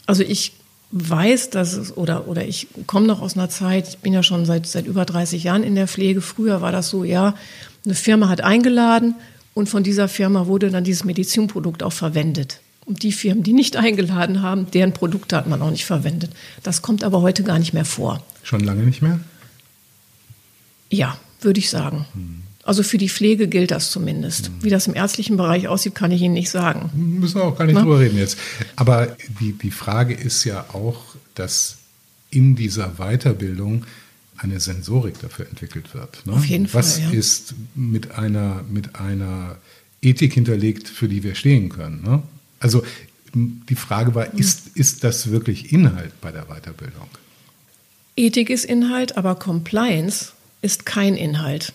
Also 0.07 0.23
ich 0.23 0.53
weiß, 0.93 1.51
dass 1.51 1.73
es, 1.73 1.97
oder, 1.97 2.29
oder 2.29 2.47
ich 2.47 2.69
komme 2.87 3.07
noch 3.07 3.21
aus 3.21 3.37
einer 3.37 3.51
Zeit, 3.51 3.89
ich 3.89 3.99
bin 3.99 4.13
ja 4.13 4.23
schon 4.23 4.47
seit, 4.47 4.67
seit 4.67 4.87
über 4.87 5.05
30 5.05 5.43
Jahren 5.43 5.65
in 5.65 5.75
der 5.75 5.89
Pflege. 5.89 6.21
Früher 6.21 6.61
war 6.61 6.73
das 6.73 6.89
so, 6.89 7.03
ja, 7.03 7.35
eine 7.87 7.95
Firma 7.95 8.29
hat 8.29 8.43
eingeladen 8.43 9.15
und 9.55 9.69
von 9.69 9.83
dieser 9.83 10.09
Firma 10.09 10.47
wurde 10.47 10.71
dann 10.71 10.85
dieses 10.85 11.05
Medizinprodukt 11.05 11.83
auch 11.83 11.93
verwendet. 11.93 12.61
Und 12.85 13.03
die 13.03 13.13
Firmen, 13.13 13.43
die 13.43 13.53
nicht 13.53 13.77
eingeladen 13.77 14.43
haben, 14.43 14.71
deren 14.71 14.93
Produkte 14.93 15.37
hat 15.37 15.49
man 15.49 15.63
auch 15.63 15.71
nicht 15.71 15.87
verwendet. 15.87 16.31
Das 16.63 16.83
kommt 16.83 17.03
aber 17.03 17.23
heute 17.23 17.43
gar 17.43 17.59
nicht 17.59 17.73
mehr 17.73 17.85
vor. 17.85 18.23
Schon 18.43 18.61
lange 18.61 18.83
nicht 18.83 19.03
mehr? 19.03 19.19
Ja, 20.91 21.19
würde 21.41 21.59
ich 21.59 21.71
sagen. 21.71 22.07
Hm. 22.13 22.43
Also 22.63 22.83
für 22.83 22.99
die 22.99 23.09
Pflege 23.09 23.49
gilt 23.49 23.71
das 23.71 23.91
zumindest. 23.91 24.49
Hm. 24.49 24.55
Wie 24.61 24.71
das 24.71 24.87
im 24.87 24.95
ärztlichen 24.95 25.37
Bereich 25.37 25.69
aussieht, 25.69 25.95
kann 25.95 26.11
ich 26.13 26.23
Ihnen 26.23 26.35
nicht 26.35 26.51
sagen. 26.51 26.91
Müssen 26.95 27.37
wir 27.37 27.45
auch 27.45 27.57
gar 27.57 27.65
nicht 27.65 27.75
Na? 27.75 27.83
drüber 27.83 28.01
reden 28.01 28.19
jetzt. 28.19 28.39
Aber 28.77 29.17
die, 29.41 29.53
die 29.53 29.71
Frage 29.71 30.15
ist 30.15 30.45
ja 30.45 30.67
auch, 30.73 31.17
dass 31.35 31.79
in 32.31 32.57
dieser 32.57 32.95
Weiterbildung 32.99 33.85
eine 34.39 34.61
Sensorik 34.61 35.21
dafür 35.21 35.47
entwickelt 35.49 35.95
wird. 35.95 36.27
Ne? 36.27 36.33
Auf 36.35 36.45
jeden 36.45 36.67
Fall. 36.67 36.81
Was 36.81 36.99
ja. 36.99 37.11
ist 37.11 37.55
mit 37.75 38.13
einer, 38.13 38.65
mit 38.69 38.97
einer 38.97 39.57
Ethik 40.03 40.35
hinterlegt, 40.35 40.89
für 40.89 41.09
die 41.09 41.23
wir 41.23 41.35
stehen 41.35 41.69
können? 41.69 42.03
Ne? 42.03 42.23
Also 42.61 42.83
die 43.35 43.75
Frage 43.75 44.15
war, 44.15 44.29
mhm. 44.33 44.39
ist, 44.39 44.69
ist 44.75 45.05
das 45.05 45.31
wirklich 45.31 45.73
Inhalt 45.73 46.13
bei 46.21 46.33
der 46.33 46.47
Weiterbildung? 46.47 47.09
Ethik 48.17 48.51
ist 48.51 48.65
Inhalt, 48.65 49.17
aber 49.17 49.35
Compliance 49.35 50.33
ist 50.63 50.87
kein 50.87 51.17
Inhalt. 51.17 51.73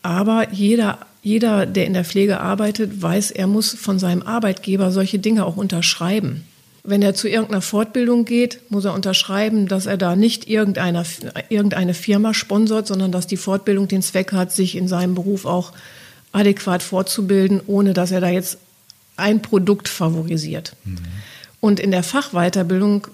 Aber 0.00 0.52
jeder, 0.52 1.06
jeder, 1.22 1.66
der 1.66 1.86
in 1.86 1.92
der 1.92 2.04
Pflege 2.04 2.40
arbeitet, 2.40 3.02
weiß, 3.02 3.30
er 3.30 3.46
muss 3.46 3.74
von 3.74 3.98
seinem 3.98 4.22
Arbeitgeber 4.22 4.90
solche 4.90 5.18
Dinge 5.18 5.44
auch 5.44 5.56
unterschreiben. 5.56 6.44
Wenn 6.84 7.02
er 7.02 7.14
zu 7.14 7.28
irgendeiner 7.28 7.62
Fortbildung 7.62 8.24
geht, 8.24 8.60
muss 8.68 8.84
er 8.84 8.94
unterschreiben, 8.94 9.68
dass 9.68 9.86
er 9.86 9.96
da 9.96 10.16
nicht 10.16 10.48
irgendeine, 10.48 11.04
irgendeine 11.48 11.94
Firma 11.94 12.34
sponsort, 12.34 12.88
sondern 12.88 13.12
dass 13.12 13.28
die 13.28 13.36
Fortbildung 13.36 13.86
den 13.86 14.02
Zweck 14.02 14.32
hat, 14.32 14.52
sich 14.52 14.76
in 14.76 14.88
seinem 14.88 15.14
Beruf 15.14 15.44
auch 15.44 15.72
adäquat 16.32 16.82
fortzubilden, 16.82 17.60
ohne 17.66 17.92
dass 17.92 18.10
er 18.10 18.20
da 18.20 18.28
jetzt 18.28 18.58
ein 19.16 19.42
Produkt 19.42 19.88
favorisiert. 19.88 20.74
Mhm. 20.84 20.98
Und 21.60 21.78
in 21.78 21.92
der 21.92 22.02
Fachweiterbildung 22.02 23.06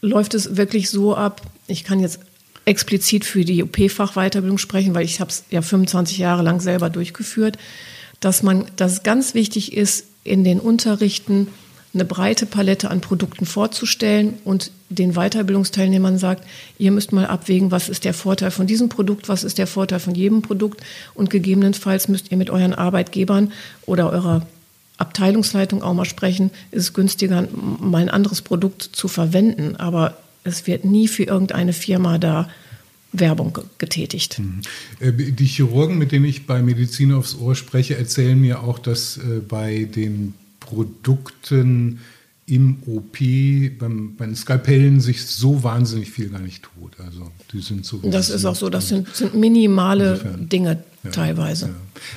läuft 0.00 0.32
es 0.34 0.56
wirklich 0.56 0.88
so 0.88 1.14
ab, 1.14 1.42
ich 1.66 1.84
kann 1.84 2.00
jetzt 2.00 2.20
explizit 2.64 3.24
für 3.24 3.44
die 3.44 3.62
OP-Fachweiterbildung 3.62 4.58
sprechen, 4.58 4.94
weil 4.94 5.04
ich 5.04 5.20
habe 5.20 5.30
es 5.30 5.44
ja 5.50 5.60
25 5.62 6.18
Jahre 6.18 6.42
lang 6.42 6.60
selber 6.60 6.90
durchgeführt, 6.90 7.58
dass 8.20 8.42
man, 8.42 8.66
dass 8.76 8.92
es 8.92 9.02
ganz 9.02 9.34
wichtig 9.34 9.76
ist, 9.76 10.06
in 10.24 10.44
den 10.44 10.60
Unterrichten 10.60 11.48
eine 11.94 12.04
breite 12.04 12.46
Palette 12.46 12.90
an 12.90 13.00
Produkten 13.00 13.44
vorzustellen 13.44 14.34
und 14.44 14.70
den 14.88 15.12
Weiterbildungsteilnehmern 15.12 16.18
sagt, 16.18 16.44
ihr 16.78 16.90
müsst 16.90 17.12
mal 17.12 17.26
abwägen, 17.26 17.70
was 17.70 17.88
ist 17.88 18.04
der 18.04 18.14
Vorteil 18.14 18.50
von 18.50 18.66
diesem 18.66 18.88
Produkt, 18.88 19.28
was 19.28 19.44
ist 19.44 19.58
der 19.58 19.66
Vorteil 19.66 20.00
von 20.00 20.14
jedem 20.14 20.42
Produkt 20.42 20.80
und 21.14 21.28
gegebenenfalls 21.28 22.08
müsst 22.08 22.30
ihr 22.30 22.38
mit 22.38 22.50
euren 22.50 22.74
Arbeitgebern 22.74 23.52
oder 23.84 24.10
eurer 24.10 24.46
Abteilungsleitung 24.96 25.82
auch 25.82 25.94
mal 25.94 26.04
sprechen, 26.04 26.50
ist 26.70 26.82
es 26.82 26.92
günstiger, 26.94 27.46
mal 27.80 28.02
ein 28.02 28.10
anderes 28.10 28.40
Produkt 28.40 28.82
zu 28.82 29.08
verwenden, 29.08 29.76
aber 29.76 30.16
es 30.44 30.66
wird 30.66 30.84
nie 30.84 31.08
für 31.08 31.24
irgendeine 31.24 31.72
Firma 31.72 32.18
da 32.18 32.48
Werbung 33.12 33.58
getätigt. 33.78 34.38
Mhm. 34.38 34.62
Äh, 35.00 35.12
die 35.12 35.44
Chirurgen, 35.44 35.98
mit 35.98 36.12
denen 36.12 36.24
ich 36.24 36.46
bei 36.46 36.62
Medizin 36.62 37.12
aufs 37.12 37.34
Ohr 37.34 37.54
spreche, 37.54 37.96
erzählen 37.96 38.40
mir 38.40 38.62
auch, 38.62 38.78
dass 38.78 39.18
äh, 39.18 39.40
bei 39.46 39.84
den 39.84 40.34
Produkten 40.72 42.00
im 42.46 42.78
OP, 42.86 43.18
beim, 43.78 44.16
bei 44.16 44.26
den 44.26 44.34
Skalpellen 44.34 45.00
sich 45.00 45.24
so 45.24 45.62
wahnsinnig 45.62 46.10
viel 46.10 46.28
gar 46.28 46.40
nicht 46.40 46.64
tut. 46.64 46.98
Also 46.98 47.30
die 47.52 47.60
sind 47.60 47.84
so. 47.84 47.98
Das 47.98 48.30
ist 48.30 48.44
auch 48.44 48.56
so, 48.56 48.68
das 48.68 48.88
sind, 48.88 49.14
sind 49.14 49.34
minimale 49.34 50.12
insofern, 50.12 50.48
Dinge 50.48 50.82
ja, 51.04 51.10
teilweise. 51.10 51.66
Ja. 51.66 51.74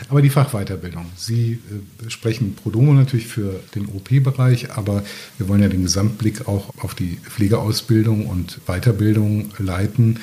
Aber 0.09 0.21
die 0.21 0.29
Fachweiterbildung. 0.29 1.05
Sie 1.15 1.59
äh, 2.05 2.09
sprechen 2.09 2.55
Prodomo 2.55 2.93
natürlich 2.93 3.27
für 3.27 3.59
den 3.75 3.87
OP-Bereich, 3.87 4.71
aber 4.71 5.03
wir 5.37 5.47
wollen 5.47 5.61
ja 5.61 5.69
den 5.69 5.83
Gesamtblick 5.83 6.47
auch 6.47 6.73
auf 6.81 6.95
die 6.95 7.17
Pflegeausbildung 7.17 8.25
und 8.25 8.61
Weiterbildung 8.65 9.51
leiten. 9.59 10.19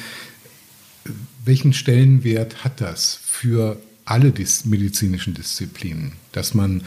Welchen 1.44 1.72
Stellenwert 1.72 2.64
hat 2.64 2.80
das 2.80 3.20
für 3.22 3.78
alle 4.04 4.32
dis 4.32 4.64
medizinischen 4.64 5.34
Disziplinen, 5.34 6.12
dass 6.32 6.54
man 6.54 6.82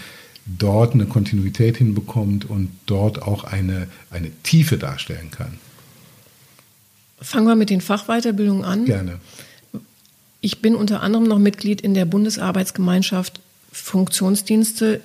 dort 0.45 0.93
eine 0.93 1.05
Kontinuität 1.05 1.77
hinbekommt 1.77 2.45
und 2.45 2.69
dort 2.86 3.21
auch 3.21 3.43
eine, 3.43 3.88
eine 4.12 4.31
Tiefe 4.43 4.77
darstellen 4.77 5.31
kann. 5.31 5.58
Fangen 7.19 7.47
wir 7.47 7.55
mit 7.55 7.69
den 7.69 7.81
Fachweiterbildungen 7.81 8.63
an. 8.63 8.86
Gerne. 8.86 9.19
Ich 10.41 10.62
bin 10.62 10.75
unter 10.75 11.01
anderem 11.01 11.27
noch 11.27 11.39
Mitglied 11.39 11.81
in 11.81 11.95
der 11.95 12.05
Bundesarbeitsgemeinschaft 12.05 13.39
Funktionsdienste 13.71 15.01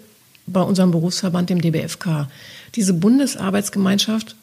bei 0.46 0.60
unserem 0.60 0.90
Berufsverband, 0.90 1.50
dem 1.50 1.60
DBFK. 1.60 2.28
Diese 2.74 2.92
Bundesarbeitsgemeinschaft, 2.92 4.36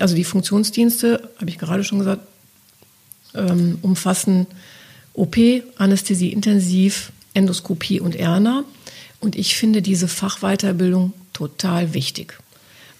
also 0.00 0.14
die 0.14 0.24
Funktionsdienste, 0.24 1.28
habe 1.38 1.50
ich 1.50 1.58
gerade 1.58 1.82
schon 1.82 1.98
gesagt, 1.98 2.22
ähm, 3.34 3.78
umfassen 3.82 4.46
OP, 5.14 5.36
Anästhesie 5.76 6.32
intensiv, 6.32 7.12
Endoskopie 7.34 8.00
und 8.00 8.14
Erna. 8.14 8.64
Und 9.20 9.36
ich 9.36 9.56
finde 9.56 9.82
diese 9.82 10.08
Fachweiterbildung 10.08 11.12
total 11.32 11.94
wichtig, 11.94 12.38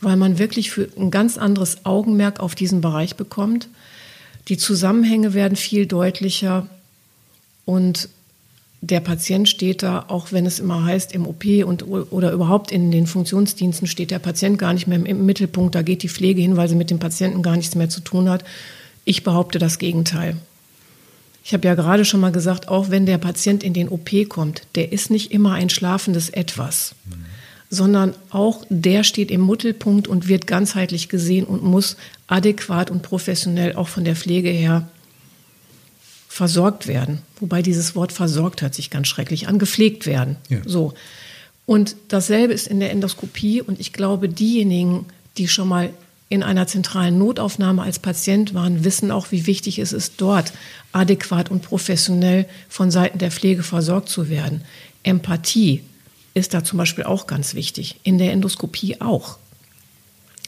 weil 0.00 0.16
man 0.16 0.38
wirklich 0.38 0.70
für 0.70 0.88
ein 0.96 1.10
ganz 1.10 1.38
anderes 1.38 1.84
Augenmerk 1.84 2.40
auf 2.40 2.54
diesen 2.54 2.80
Bereich 2.80 3.16
bekommt. 3.16 3.68
Die 4.48 4.56
Zusammenhänge 4.56 5.34
werden 5.34 5.56
viel 5.56 5.86
deutlicher 5.86 6.66
und 7.64 8.08
der 8.80 9.00
Patient 9.00 9.48
steht 9.48 9.82
da, 9.82 10.04
auch 10.08 10.30
wenn 10.30 10.46
es 10.46 10.60
immer 10.60 10.84
heißt, 10.84 11.12
im 11.12 11.26
OP 11.26 11.44
und, 11.64 11.82
oder 11.82 12.30
überhaupt 12.30 12.70
in 12.70 12.92
den 12.92 13.06
Funktionsdiensten 13.06 13.88
steht 13.88 14.12
der 14.12 14.20
Patient 14.20 14.56
gar 14.58 14.72
nicht 14.72 14.86
mehr 14.86 15.04
im 15.04 15.26
Mittelpunkt. 15.26 15.74
Da 15.74 15.82
geht 15.82 16.04
die 16.04 16.08
Pflege 16.08 16.40
hin, 16.40 16.56
weil 16.56 16.68
sie 16.68 16.76
mit 16.76 16.90
dem 16.90 17.00
Patienten 17.00 17.42
gar 17.42 17.56
nichts 17.56 17.74
mehr 17.74 17.88
zu 17.88 18.00
tun 18.00 18.28
hat. 18.28 18.44
Ich 19.04 19.24
behaupte 19.24 19.58
das 19.58 19.78
Gegenteil. 19.78 20.36
Ich 21.48 21.54
habe 21.54 21.66
ja 21.66 21.74
gerade 21.74 22.04
schon 22.04 22.20
mal 22.20 22.30
gesagt, 22.30 22.68
auch 22.68 22.90
wenn 22.90 23.06
der 23.06 23.16
Patient 23.16 23.64
in 23.64 23.72
den 23.72 23.88
OP 23.88 24.10
kommt, 24.28 24.64
der 24.74 24.92
ist 24.92 25.10
nicht 25.10 25.32
immer 25.32 25.54
ein 25.54 25.70
schlafendes 25.70 26.28
Etwas, 26.28 26.94
mhm. 27.06 27.24
sondern 27.70 28.14
auch 28.28 28.66
der 28.68 29.02
steht 29.02 29.30
im 29.30 29.46
Mittelpunkt 29.46 30.08
und 30.08 30.28
wird 30.28 30.46
ganzheitlich 30.46 31.08
gesehen 31.08 31.46
und 31.46 31.62
muss 31.62 31.96
adäquat 32.26 32.90
und 32.90 33.00
professionell 33.00 33.76
auch 33.76 33.88
von 33.88 34.04
der 34.04 34.14
Pflege 34.14 34.50
her 34.50 34.90
versorgt 36.28 36.86
werden. 36.86 37.22
Wobei 37.40 37.62
dieses 37.62 37.96
Wort 37.96 38.12
versorgt 38.12 38.60
hört 38.60 38.74
sich 38.74 38.90
ganz 38.90 39.08
schrecklich 39.08 39.48
an, 39.48 39.58
gepflegt 39.58 40.04
werden. 40.04 40.36
Ja. 40.50 40.58
So. 40.66 40.92
Und 41.64 41.96
dasselbe 42.08 42.52
ist 42.52 42.66
in 42.66 42.78
der 42.78 42.90
Endoskopie. 42.90 43.62
Und 43.62 43.80
ich 43.80 43.94
glaube, 43.94 44.28
diejenigen, 44.28 45.06
die 45.38 45.48
schon 45.48 45.68
mal 45.68 45.94
in 46.28 46.42
einer 46.42 46.66
zentralen 46.66 47.18
Notaufnahme 47.18 47.82
als 47.82 47.98
Patient 47.98 48.52
waren, 48.52 48.84
wissen 48.84 49.10
auch, 49.10 49.30
wie 49.30 49.46
wichtig 49.46 49.78
es 49.78 49.92
ist, 49.92 50.14
dort 50.18 50.52
adäquat 50.92 51.50
und 51.50 51.62
professionell 51.62 52.46
von 52.68 52.90
Seiten 52.90 53.18
der 53.18 53.30
Pflege 53.30 53.62
versorgt 53.62 54.08
zu 54.08 54.28
werden. 54.28 54.62
Empathie 55.02 55.82
ist 56.34 56.52
da 56.54 56.62
zum 56.62 56.76
Beispiel 56.76 57.04
auch 57.04 57.26
ganz 57.26 57.54
wichtig, 57.54 57.96
in 58.02 58.18
der 58.18 58.32
Endoskopie 58.32 59.00
auch. 59.00 59.38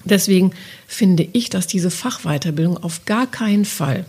Deswegen 0.04 0.52
finde 0.86 1.28
ich, 1.32 1.50
dass 1.50 1.66
diese 1.66 1.90
Fachweiterbildung 1.90 2.82
auf 2.82 3.04
gar 3.04 3.26
keinen 3.26 3.64
Fall 3.64 4.06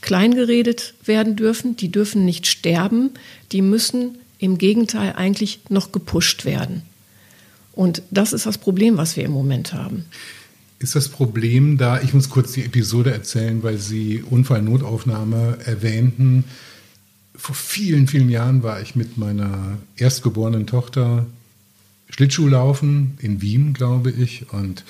kleingeredet 0.00 0.94
werden 1.04 1.36
dürfen. 1.36 1.76
Die 1.76 1.90
dürfen 1.90 2.24
nicht 2.24 2.46
sterben. 2.46 3.10
Die 3.52 3.62
müssen 3.62 4.18
im 4.38 4.58
Gegenteil 4.58 5.14
eigentlich 5.16 5.60
noch 5.68 5.92
gepusht 5.92 6.44
werden. 6.44 6.82
Und 7.78 8.02
das 8.10 8.32
ist 8.32 8.44
das 8.44 8.58
Problem, 8.58 8.96
was 8.96 9.16
wir 9.16 9.24
im 9.24 9.30
Moment 9.30 9.72
haben. 9.72 10.06
Ist 10.80 10.96
das 10.96 11.08
Problem 11.08 11.78
da, 11.78 12.00
ich 12.00 12.12
muss 12.12 12.28
kurz 12.28 12.50
die 12.50 12.64
Episode 12.64 13.12
erzählen, 13.12 13.62
weil 13.62 13.78
Sie 13.78 14.20
Unfallnotaufnahme 14.28 15.58
erwähnten. 15.64 16.42
Vor 17.36 17.54
vielen, 17.54 18.08
vielen 18.08 18.30
Jahren 18.30 18.64
war 18.64 18.82
ich 18.82 18.96
mit 18.96 19.16
meiner 19.16 19.78
erstgeborenen 19.94 20.66
Tochter 20.66 21.26
Schlittschuhlaufen 22.10 23.16
in 23.20 23.42
Wien, 23.42 23.74
glaube 23.74 24.10
ich, 24.10 24.52
und 24.52 24.82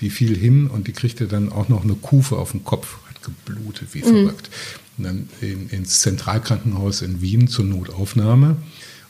die 0.00 0.08
fiel 0.08 0.34
hin 0.34 0.68
und 0.68 0.86
die 0.86 0.92
kriegte 0.92 1.26
dann 1.26 1.52
auch 1.52 1.68
noch 1.68 1.84
eine 1.84 1.92
Kufe 1.92 2.38
auf 2.38 2.52
den 2.52 2.64
Kopf, 2.64 2.96
hat 3.06 3.22
geblutet 3.22 3.88
wie 3.92 3.98
mhm. 3.98 4.04
verrückt. 4.04 4.48
Und 4.96 5.04
dann 5.04 5.28
in, 5.42 5.68
ins 5.68 6.00
Zentralkrankenhaus 6.00 7.02
in 7.02 7.20
Wien 7.20 7.48
zur 7.48 7.66
Notaufnahme. 7.66 8.56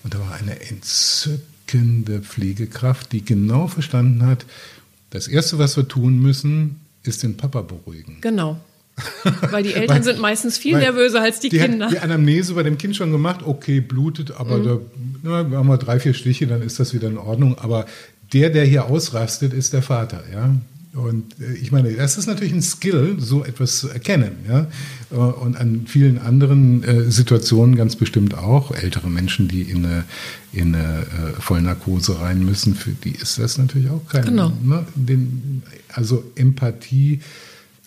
Und 0.03 0.15
da 0.15 0.19
war 0.19 0.35
eine 0.35 0.61
entzückende 0.69 1.54
Pflegekraft, 2.23 3.13
die 3.13 3.25
genau 3.25 3.69
verstanden 3.69 4.27
hat, 4.27 4.47
das 5.11 5.29
Erste, 5.29 5.59
was 5.59 5.77
wir 5.77 5.87
tun 5.87 6.21
müssen, 6.21 6.81
ist 7.03 7.23
den 7.23 7.37
Papa 7.37 7.63
beruhigen. 7.63 8.19
Genau. 8.21 8.59
Weil 9.51 9.65
die 9.65 9.75
Eltern 9.75 9.97
weil, 9.97 10.05
sind 10.05 10.21
meistens 10.21 10.57
viel 10.57 10.77
nervöser 10.79 11.21
als 11.21 11.41
die, 11.41 11.49
die 11.49 11.59
Kinder. 11.59 11.87
Hat 11.87 11.93
die 11.93 11.99
Anamnese 11.99 12.55
bei 12.55 12.63
dem 12.63 12.79
Kind 12.79 12.95
schon 12.95 13.11
gemacht, 13.11 13.41
okay, 13.45 13.81
blutet, 13.81 14.33
aber 14.33 14.59
mhm. 14.59 14.65
da 14.65 15.43
na, 15.43 15.57
haben 15.59 15.69
wir 15.69 15.79
drei, 15.79 15.99
vier 15.99 16.15
Stiche, 16.15 16.47
dann 16.47 16.63
ist 16.63 16.79
das 16.79 16.95
wieder 16.95 17.09
in 17.09 17.19
Ordnung. 17.19 17.59
Aber 17.59 17.87
der, 18.33 18.51
der 18.51 18.65
hier 18.65 18.87
ausrastet, 18.87 19.53
ist 19.53 19.73
der 19.73 19.83
Vater, 19.83 20.23
ja. 20.33 20.55
Und 20.95 21.41
äh, 21.41 21.55
ich 21.55 21.73
meine, 21.73 21.93
das 21.93 22.17
ist 22.17 22.27
natürlich 22.27 22.53
ein 22.55 22.63
Skill, 22.63 23.17
so 23.19 23.45
etwas 23.45 23.79
zu 23.79 23.89
erkennen. 23.89 24.33
Ja? 24.49 24.69
Äh, 25.11 25.17
und 25.17 25.57
an 25.57 25.87
vielen 25.87 26.19
anderen 26.19 26.83
äh, 26.85 27.11
Situationen 27.11 27.77
ganz 27.77 27.97
bestimmt 27.97 28.35
auch. 28.35 28.71
Ältere 28.71 29.09
Menschen, 29.09 29.49
die 29.49 29.63
in 29.63 29.85
eine, 29.85 30.05
in 30.53 30.75
eine 30.75 31.07
Vollnarkose 31.39 32.21
rein 32.21 32.45
müssen, 32.45 32.75
für 32.75 32.91
die 32.91 33.13
ist 33.13 33.39
das 33.39 33.59
natürlich 33.59 33.91
auch 33.91 34.07
kein. 34.09 34.25
Genau. 34.25 34.53
Ne? 34.63 34.87
Den, 34.95 35.63
also 35.93 36.25
Empathie 36.37 37.21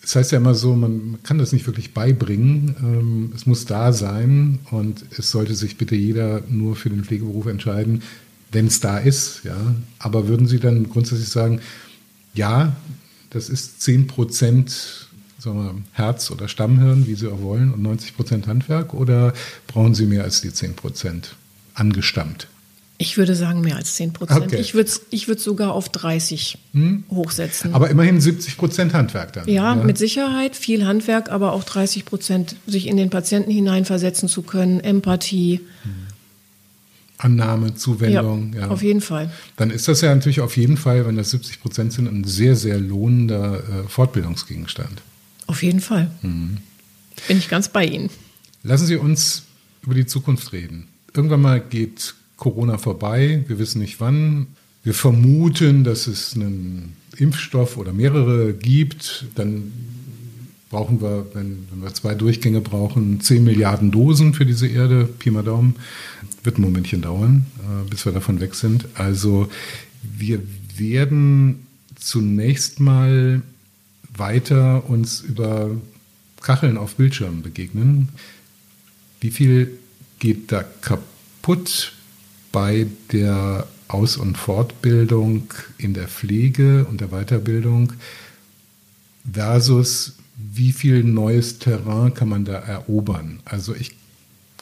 das 0.08 0.16
heißt 0.16 0.32
ja 0.32 0.38
immer 0.38 0.54
so, 0.54 0.74
man 0.74 1.18
kann 1.22 1.36
das 1.36 1.52
nicht 1.52 1.66
wirklich 1.66 1.92
beibringen. 1.92 2.74
Ähm, 2.80 3.32
es 3.34 3.44
muss 3.44 3.66
da 3.66 3.92
sein 3.92 4.58
und 4.70 5.04
es 5.18 5.30
sollte 5.30 5.54
sich 5.54 5.76
bitte 5.76 5.96
jeder 5.96 6.40
nur 6.48 6.76
für 6.76 6.88
den 6.88 7.04
Pflegeberuf 7.04 7.44
entscheiden, 7.44 8.00
wenn 8.50 8.68
es 8.68 8.80
da 8.80 8.96
ist. 8.96 9.42
Ja. 9.44 9.74
Aber 9.98 10.26
würden 10.26 10.46
Sie 10.46 10.60
dann 10.60 10.88
grundsätzlich 10.88 11.28
sagen, 11.28 11.60
ja, 12.38 12.74
das 13.30 13.50
ist 13.50 13.82
10 13.82 14.06
Prozent 14.06 15.08
Herz 15.92 16.30
oder 16.30 16.48
Stammhirn, 16.48 17.06
wie 17.06 17.14
Sie 17.14 17.28
auch 17.28 17.40
wollen, 17.40 17.72
und 17.72 17.82
90 17.82 18.16
Prozent 18.16 18.46
Handwerk? 18.46 18.92
Oder 18.92 19.32
brauchen 19.66 19.94
Sie 19.94 20.06
mehr 20.06 20.24
als 20.24 20.40
die 20.40 20.52
10 20.52 20.74
Prozent 20.74 21.36
angestammt? 21.74 22.48
Ich 23.00 23.16
würde 23.16 23.36
sagen 23.36 23.60
mehr 23.60 23.76
als 23.76 23.94
10 23.94 24.12
Prozent. 24.12 24.46
Okay. 24.46 24.56
Ich 24.56 24.74
würde 24.74 24.88
es 24.88 25.02
ich 25.10 25.26
sogar 25.38 25.72
auf 25.72 25.88
30 25.88 26.58
hm? 26.72 27.04
hochsetzen. 27.10 27.72
Aber 27.72 27.88
immerhin 27.88 28.20
70 28.20 28.56
Prozent 28.56 28.92
Handwerk 28.92 29.32
dann. 29.34 29.48
Ja, 29.48 29.76
ja, 29.76 29.84
mit 29.84 29.96
Sicherheit 29.96 30.56
viel 30.56 30.84
Handwerk, 30.84 31.30
aber 31.30 31.52
auch 31.52 31.62
30 31.62 32.04
Prozent 32.04 32.56
sich 32.66 32.88
in 32.88 32.96
den 32.96 33.08
Patienten 33.08 33.52
hineinversetzen 33.52 34.28
zu 34.28 34.42
können, 34.42 34.80
Empathie. 34.80 35.60
Hm. 35.84 36.07
Annahme, 37.18 37.74
Zuwendung. 37.74 38.52
Ja, 38.54 38.60
ja, 38.60 38.68
auf 38.68 38.82
jeden 38.82 39.00
Fall. 39.00 39.30
Dann 39.56 39.70
ist 39.70 39.88
das 39.88 40.00
ja 40.00 40.14
natürlich 40.14 40.40
auf 40.40 40.56
jeden 40.56 40.76
Fall, 40.76 41.04
wenn 41.06 41.16
das 41.16 41.30
70 41.30 41.60
Prozent 41.60 41.92
sind, 41.92 42.06
ein 42.06 42.24
sehr, 42.24 42.54
sehr 42.56 42.78
lohnender 42.78 43.58
äh, 43.58 43.88
Fortbildungsgegenstand. 43.88 45.02
Auf 45.48 45.62
jeden 45.62 45.80
Fall. 45.80 46.10
Mhm. 46.22 46.58
Bin 47.26 47.38
ich 47.38 47.48
ganz 47.48 47.68
bei 47.68 47.84
Ihnen. 47.84 48.10
Lassen 48.62 48.86
Sie 48.86 48.96
uns 48.96 49.42
über 49.82 49.94
die 49.94 50.06
Zukunft 50.06 50.52
reden. 50.52 50.86
Irgendwann 51.14 51.40
mal 51.40 51.60
geht 51.60 52.14
Corona 52.36 52.78
vorbei. 52.78 53.44
Wir 53.48 53.58
wissen 53.58 53.80
nicht 53.80 54.00
wann. 54.00 54.46
Wir 54.84 54.94
vermuten, 54.94 55.82
dass 55.84 56.06
es 56.06 56.34
einen 56.34 56.96
Impfstoff 57.16 57.76
oder 57.76 57.92
mehrere 57.92 58.54
gibt. 58.54 59.26
Dann 59.34 59.72
brauchen 60.70 61.00
wir, 61.00 61.26
wenn, 61.34 61.66
wenn, 61.70 61.82
wir 61.82 61.94
zwei 61.94 62.14
Durchgänge 62.14 62.60
brauchen, 62.60 63.20
10 63.20 63.44
Milliarden 63.44 63.90
Dosen 63.90 64.34
für 64.34 64.46
diese 64.46 64.66
Erde. 64.66 65.04
Pi 65.06 65.30
mal 65.30 65.42
Daumen. 65.42 65.76
Wird 66.42 66.58
ein 66.58 66.62
Momentchen 66.62 67.02
dauern, 67.02 67.46
äh, 67.58 67.88
bis 67.88 68.04
wir 68.04 68.12
davon 68.12 68.40
weg 68.40 68.54
sind. 68.54 68.86
Also 68.94 69.48
wir 70.02 70.42
werden 70.76 71.66
zunächst 71.96 72.80
mal 72.80 73.42
weiter 74.16 74.88
uns 74.88 75.20
über 75.20 75.70
Kacheln 76.40 76.76
auf 76.76 76.96
Bildschirmen 76.96 77.42
begegnen. 77.42 78.10
Wie 79.20 79.30
viel 79.30 79.78
geht 80.18 80.52
da 80.52 80.62
kaputt? 80.62 81.92
bei 82.52 82.86
der 83.12 83.66
Aus- 83.88 84.16
und 84.16 84.36
Fortbildung 84.36 85.54
in 85.78 85.94
der 85.94 86.08
Pflege 86.08 86.86
und 86.86 87.00
der 87.00 87.08
Weiterbildung 87.08 87.92
versus 89.30 90.17
wie 90.38 90.72
viel 90.72 91.02
neues 91.02 91.58
Terrain 91.58 92.14
kann 92.14 92.28
man 92.28 92.44
da 92.44 92.54
erobern? 92.54 93.40
Also 93.44 93.74
ich 93.74 93.92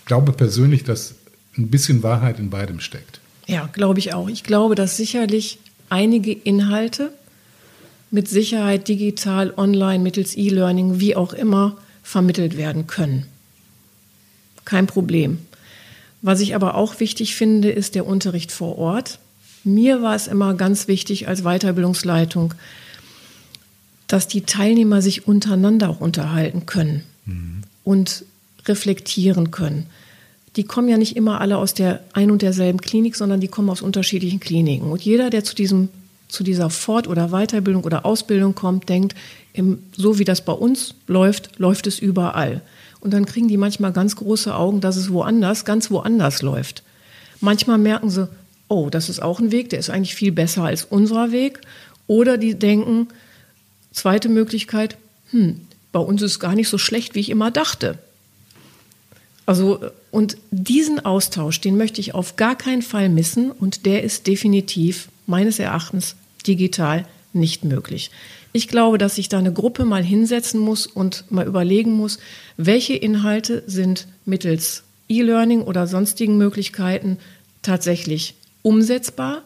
glaube 0.07 0.33
persönlich, 0.33 0.85
dass 0.85 1.15
ein 1.59 1.69
bisschen 1.69 2.03
Wahrheit 2.03 2.39
in 2.39 2.51
beidem 2.51 2.81
steckt. 2.81 3.21
Ja, 3.47 3.69
glaube 3.73 3.99
ich 3.99 4.15
auch. 4.15 4.29
Ich 4.29 4.43
glaube, 4.43 4.75
dass 4.75 4.97
sicherlich 4.97 5.59
einige 5.91 6.33
Inhalte 6.33 7.13
mit 8.11 8.29
Sicherheit 8.29 8.89
digital, 8.89 9.53
online, 9.57 10.03
mittels 10.03 10.37
E-Learning, 10.37 10.99
wie 11.01 11.15
auch 11.15 11.33
immer, 11.33 11.77
vermittelt 12.03 12.57
werden 12.57 12.87
können. 12.87 13.27
Kein 14.65 14.87
Problem. 14.87 15.39
Was 16.23 16.41
ich 16.41 16.55
aber 16.55 16.75
auch 16.75 16.99
wichtig 17.01 17.37
finde, 17.37 17.71
ist 17.71 17.95
der 17.95 18.07
Unterricht 18.07 18.51
vor 18.51 18.79
Ort. 18.79 19.19
Mir 19.65 20.03
war 20.03 20.15
es 20.15 20.27
immer 20.27 20.55
ganz 20.55 20.89
wichtig 20.89 21.29
als 21.29 21.43
Weiterbildungsleitung, 21.43 22.55
dass 24.07 24.29
die 24.29 24.43
Teilnehmer 24.43 25.03
sich 25.03 25.27
untereinander 25.27 25.91
auch 25.91 26.01
unterhalten 26.01 26.67
können 26.67 27.03
mhm. 27.25 27.63
und 27.85 28.25
reflektieren 28.67 29.51
können. 29.51 29.87
Die 30.57 30.65
kommen 30.65 30.89
ja 30.89 30.97
nicht 30.97 31.17
immer 31.17 31.41
alle 31.41 31.59
aus 31.59 31.75
der 31.75 32.01
ein 32.13 32.31
und 32.31 32.43
derselben 32.43 32.81
Klinik, 32.81 33.17
sondern 33.17 33.41
die 33.41 33.49
kommen 33.49 33.69
aus 33.69 33.83
unterschiedlichen 33.83 34.41
Kliniken. 34.41 34.91
Und 34.91 35.03
jeder, 35.03 35.29
der 35.31 35.45
zu 35.45 35.55
diesem 35.55 35.89
zu 36.29 36.43
dieser 36.43 36.71
Fort- 36.71 37.09
oder 37.09 37.29
Weiterbildung 37.29 37.85
oder 37.85 38.05
Ausbildung 38.05 38.55
kommt, 38.55 38.89
denkt, 38.89 39.15
im, 39.53 39.79
so 39.97 40.19
wie 40.19 40.25
das 40.25 40.45
bei 40.45 40.53
uns 40.53 40.95
läuft, 41.07 41.59
läuft 41.59 41.87
es 41.87 41.99
überall. 41.99 42.63
Und 43.01 43.13
dann 43.13 43.27
kriegen 43.27 43.49
die 43.49 43.57
manchmal 43.57 43.93
ganz 43.93 44.17
große 44.17 44.55
Augen, 44.55 44.81
dass 44.81 44.97
es 44.97 45.13
woanders, 45.13 45.65
ganz 45.65 45.91
woanders 45.91 46.43
läuft. 46.43 46.83
Manchmal 47.41 47.79
merken 47.79 48.11
sie, 48.11 48.29
oh, 48.69 48.89
das 48.91 49.09
ist 49.09 49.23
auch 49.23 49.39
ein 49.39 49.53
Weg, 49.53 49.71
der 49.71 49.79
ist 49.79 49.91
eigentlich 49.91 50.15
viel 50.15 50.33
besser 50.33 50.65
als 50.65 50.85
unser 50.85 51.31
Weg. 51.31 51.61
Oder 52.09 52.39
die 52.39 52.55
denken, 52.55 53.09
zweite 53.97 54.29
Möglichkeit, 54.29 54.97
hm, 55.31 55.61
bei 55.91 55.99
uns 55.99 56.23
ist 56.23 56.39
gar 56.39 56.55
nicht 56.55 56.69
so 56.69 56.79
schlecht, 56.79 57.15
wie 57.15 57.21
ich 57.21 57.31
immer 57.31 57.51
dachte. 57.51 57.99
Also, 59.47 59.81
und 60.11 60.37
diesen 60.51 61.05
Austausch, 61.05 61.61
den 61.61 61.77
möchte 61.77 62.01
ich 62.01 62.15
auf 62.15 62.37
gar 62.37 62.57
keinen 62.57 62.83
Fall 62.83 63.09
missen 63.09 63.51
und 63.51 63.87
der 63.87 64.03
ist 64.03 64.27
definitiv 64.27 65.09
meines 65.27 65.59
Erachtens 65.59 66.17
digital 66.47 67.07
nicht 67.33 67.65
möglich. 67.65 68.11
Ich 68.53 68.69
glaube, 68.69 68.99
dass 68.99 69.17
sich 69.17 69.29
da 69.29 69.39
eine 69.39 69.53
Gruppe 69.53 69.85
mal 69.85 70.03
hinsetzen 70.03 70.61
muss 70.61 70.87
und 70.87 71.31
mal 71.31 71.47
überlegen 71.47 71.93
muss, 71.93 72.19
welche 72.57 72.95
Inhalte 72.95 73.63
sind 73.67 74.07
mittels 74.25 74.83
E-Learning 75.09 75.63
oder 75.63 75.87
sonstigen 75.87 76.37
Möglichkeiten 76.37 77.19
tatsächlich 77.63 78.35
umsetzbar 78.63 79.43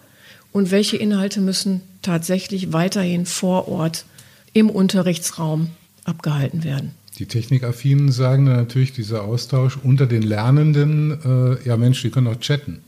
und 0.52 0.70
welche 0.70 0.96
Inhalte 0.96 1.40
müssen 1.40 1.82
tatsächlich 2.02 2.72
weiterhin 2.72 3.26
vor 3.26 3.68
Ort 3.68 4.04
im 4.52 4.70
Unterrichtsraum 4.70 5.68
abgehalten 6.04 6.64
werden. 6.64 6.92
Die 7.18 7.26
Technikaffinen 7.26 8.10
sagen 8.10 8.46
dann 8.46 8.56
natürlich, 8.56 8.92
dieser 8.92 9.24
Austausch 9.24 9.78
unter 9.82 10.06
den 10.06 10.22
Lernenden, 10.22 11.58
äh, 11.62 11.68
ja 11.68 11.76
Mensch, 11.76 12.00
die 12.02 12.10
können 12.10 12.28
auch 12.28 12.40
chatten. 12.40 12.82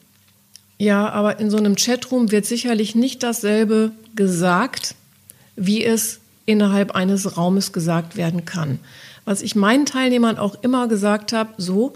Ja, 0.78 1.10
aber 1.10 1.38
in 1.38 1.50
so 1.50 1.58
einem 1.58 1.76
Chatroom 1.76 2.32
wird 2.32 2.46
sicherlich 2.46 2.94
nicht 2.94 3.22
dasselbe 3.22 3.92
gesagt, 4.16 4.94
wie 5.54 5.84
es 5.84 6.20
innerhalb 6.46 6.92
eines 6.92 7.36
Raumes 7.36 7.72
gesagt 7.72 8.16
werden 8.16 8.44
kann. 8.44 8.78
Was 9.24 9.42
ich 9.42 9.54
meinen 9.54 9.86
Teilnehmern 9.86 10.38
auch 10.38 10.62
immer 10.62 10.88
gesagt 10.88 11.32
habe, 11.32 11.50
so, 11.58 11.92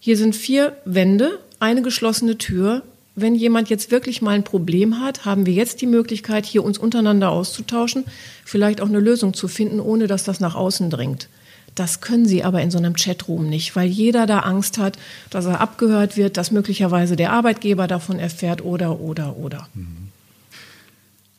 hier 0.00 0.16
sind 0.16 0.34
vier 0.34 0.76
Wände, 0.84 1.38
eine 1.60 1.82
geschlossene 1.82 2.38
Tür. 2.38 2.82
Wenn 3.20 3.34
jemand 3.34 3.68
jetzt 3.68 3.90
wirklich 3.90 4.22
mal 4.22 4.32
ein 4.32 4.44
Problem 4.44 5.00
hat, 5.00 5.24
haben 5.24 5.44
wir 5.44 5.52
jetzt 5.52 5.80
die 5.80 5.86
Möglichkeit, 5.86 6.46
hier 6.46 6.62
uns 6.62 6.78
untereinander 6.78 7.30
auszutauschen, 7.30 8.04
vielleicht 8.44 8.80
auch 8.80 8.88
eine 8.88 9.00
Lösung 9.00 9.34
zu 9.34 9.48
finden, 9.48 9.80
ohne 9.80 10.06
dass 10.06 10.24
das 10.24 10.38
nach 10.38 10.54
außen 10.54 10.88
dringt. 10.88 11.28
Das 11.74 12.00
können 12.00 12.26
sie 12.26 12.44
aber 12.44 12.62
in 12.62 12.70
so 12.70 12.78
einem 12.78 12.94
Chatroom 12.94 13.48
nicht, 13.48 13.76
weil 13.76 13.88
jeder 13.88 14.26
da 14.26 14.40
Angst 14.40 14.78
hat, 14.78 14.98
dass 15.30 15.46
er 15.46 15.60
abgehört 15.60 16.16
wird, 16.16 16.36
dass 16.36 16.50
möglicherweise 16.50 17.16
der 17.16 17.32
Arbeitgeber 17.32 17.86
davon 17.86 18.18
erfährt 18.18 18.64
oder, 18.64 19.00
oder, 19.00 19.36
oder. 19.36 19.68
Mhm. 19.74 20.08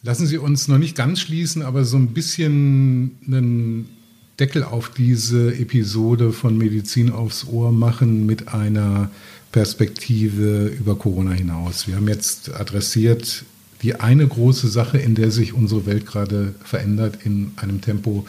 Lassen 0.01 0.27
Sie 0.27 0.37
uns 0.37 0.69
noch 0.69 0.77
nicht 0.77 0.95
ganz 0.95 1.19
schließen, 1.19 1.61
aber 1.61 1.83
so 1.83 1.97
ein 1.97 2.13
bisschen 2.13 3.17
einen 3.27 3.89
Deckel 4.39 4.63
auf 4.63 4.89
diese 4.89 5.53
Episode 5.55 6.31
von 6.31 6.57
Medizin 6.57 7.11
aufs 7.11 7.45
Ohr 7.45 7.73
machen 7.73 8.25
mit 8.25 8.47
einer 8.53 9.09
Perspektive 9.51 10.67
über 10.67 10.95
Corona 10.95 11.31
hinaus. 11.31 11.87
Wir 11.87 11.95
haben 11.95 12.07
jetzt 12.07 12.53
adressiert 12.53 13.43
die 13.81 13.95
eine 13.95 14.27
große 14.27 14.67
Sache, 14.67 14.97
in 14.97 15.15
der 15.15 15.31
sich 15.31 15.53
unsere 15.53 15.85
Welt 15.85 16.05
gerade 16.05 16.53
verändert 16.63 17.19
in 17.23 17.51
einem 17.55 17.81
Tempo, 17.81 18.25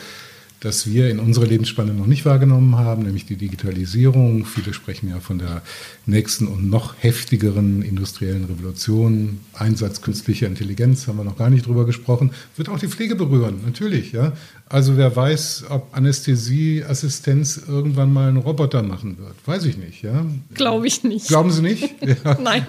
das 0.61 0.87
wir 0.87 1.11
in 1.11 1.19
unserer 1.19 1.47
Lebensspanne 1.47 1.95
noch 1.95 2.07
nicht 2.07 2.27
wahrgenommen 2.27 2.77
haben, 2.77 3.03
nämlich 3.03 3.25
die 3.25 3.37
Digitalisierung. 3.37 4.45
Viele 4.45 4.75
sprechen 4.75 5.09
ja 5.09 5.19
von 5.19 5.39
der 5.39 5.63
nächsten 6.05 6.47
und 6.47 6.69
noch 6.69 6.95
heftigeren 6.99 7.81
industriellen 7.81 8.45
Revolution. 8.45 9.41
Einsatz 9.55 10.03
künstlicher 10.03 10.47
Intelligenz 10.47 11.09
haben 11.09 11.17
wir 11.17 11.25
noch 11.25 11.39
gar 11.39 11.49
nicht 11.49 11.67
drüber 11.67 11.87
gesprochen. 11.87 12.33
Wird 12.57 12.69
auch 12.69 12.79
die 12.79 12.89
Pflege 12.89 13.17
berühren, 13.17 13.61
natürlich. 13.65 14.13
Ja. 14.13 14.35
Also 14.69 14.99
wer 14.99 15.17
weiß, 15.17 15.65
ob 15.71 15.97
Anästhesieassistenz 15.97 17.63
irgendwann 17.67 18.13
mal 18.13 18.29
ein 18.29 18.37
Roboter 18.37 18.83
machen 18.83 19.17
wird. 19.19 19.35
Weiß 19.47 19.65
ich 19.65 19.79
nicht. 19.79 20.03
Ja. 20.03 20.27
Glaube 20.55 20.87
ich 20.87 21.03
nicht. 21.05 21.29
Glauben 21.29 21.51
Sie 21.51 21.63
nicht? 21.63 21.95
Ja. 22.25 22.39
Nein. 22.41 22.67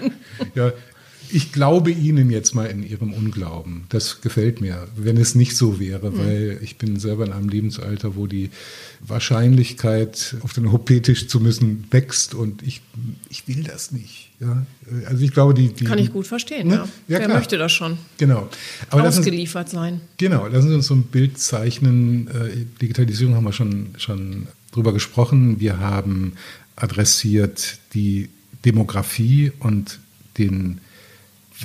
Ja, 0.54 0.72
ich 1.32 1.52
glaube 1.52 1.90
Ihnen 1.90 2.30
jetzt 2.30 2.54
mal 2.54 2.66
in 2.66 2.82
Ihrem 2.82 3.12
Unglauben. 3.12 3.84
Das 3.88 4.20
gefällt 4.20 4.60
mir, 4.60 4.86
wenn 4.96 5.16
es 5.16 5.34
nicht 5.34 5.56
so 5.56 5.80
wäre, 5.80 6.10
mhm. 6.10 6.18
weil 6.18 6.58
ich 6.62 6.76
bin 6.76 6.98
selber 6.98 7.24
in 7.24 7.32
einem 7.32 7.48
Lebensalter, 7.48 8.16
wo 8.16 8.26
die 8.26 8.50
Wahrscheinlichkeit, 9.00 10.36
auf 10.42 10.52
den 10.52 10.66
OP-Tisch 10.66 11.28
zu 11.28 11.40
müssen, 11.40 11.84
wächst 11.90 12.34
und 12.34 12.62
ich, 12.62 12.82
ich 13.30 13.48
will 13.48 13.64
das 13.64 13.92
nicht. 13.92 14.30
Ja? 14.40 14.66
Also 15.06 15.24
ich 15.24 15.32
glaube, 15.32 15.54
die, 15.54 15.72
die 15.72 15.84
kann 15.84 15.98
ich 15.98 16.12
gut 16.12 16.26
verstehen. 16.26 16.68
Ne? 16.68 16.74
Ja. 16.74 16.82
Ja, 16.82 16.88
Wer 17.08 17.20
klar. 17.20 17.38
möchte 17.38 17.58
das 17.58 17.72
schon? 17.72 17.98
Genau. 18.18 18.48
Aber 18.90 19.08
Ausgeliefert 19.08 19.66
uns, 19.66 19.72
sein. 19.72 20.00
Genau. 20.18 20.46
Lassen 20.46 20.68
Sie 20.68 20.74
uns 20.74 20.86
so 20.86 20.94
ein 20.94 21.04
Bild 21.04 21.38
zeichnen. 21.38 22.28
Äh, 22.28 22.66
Digitalisierung 22.80 23.34
haben 23.34 23.44
wir 23.44 23.52
schon 23.52 23.94
schon 23.96 24.48
drüber 24.72 24.92
gesprochen. 24.92 25.60
Wir 25.60 25.78
haben 25.78 26.32
adressiert 26.76 27.78
die 27.94 28.28
Demografie 28.64 29.52
und 29.60 29.98
den 30.38 30.80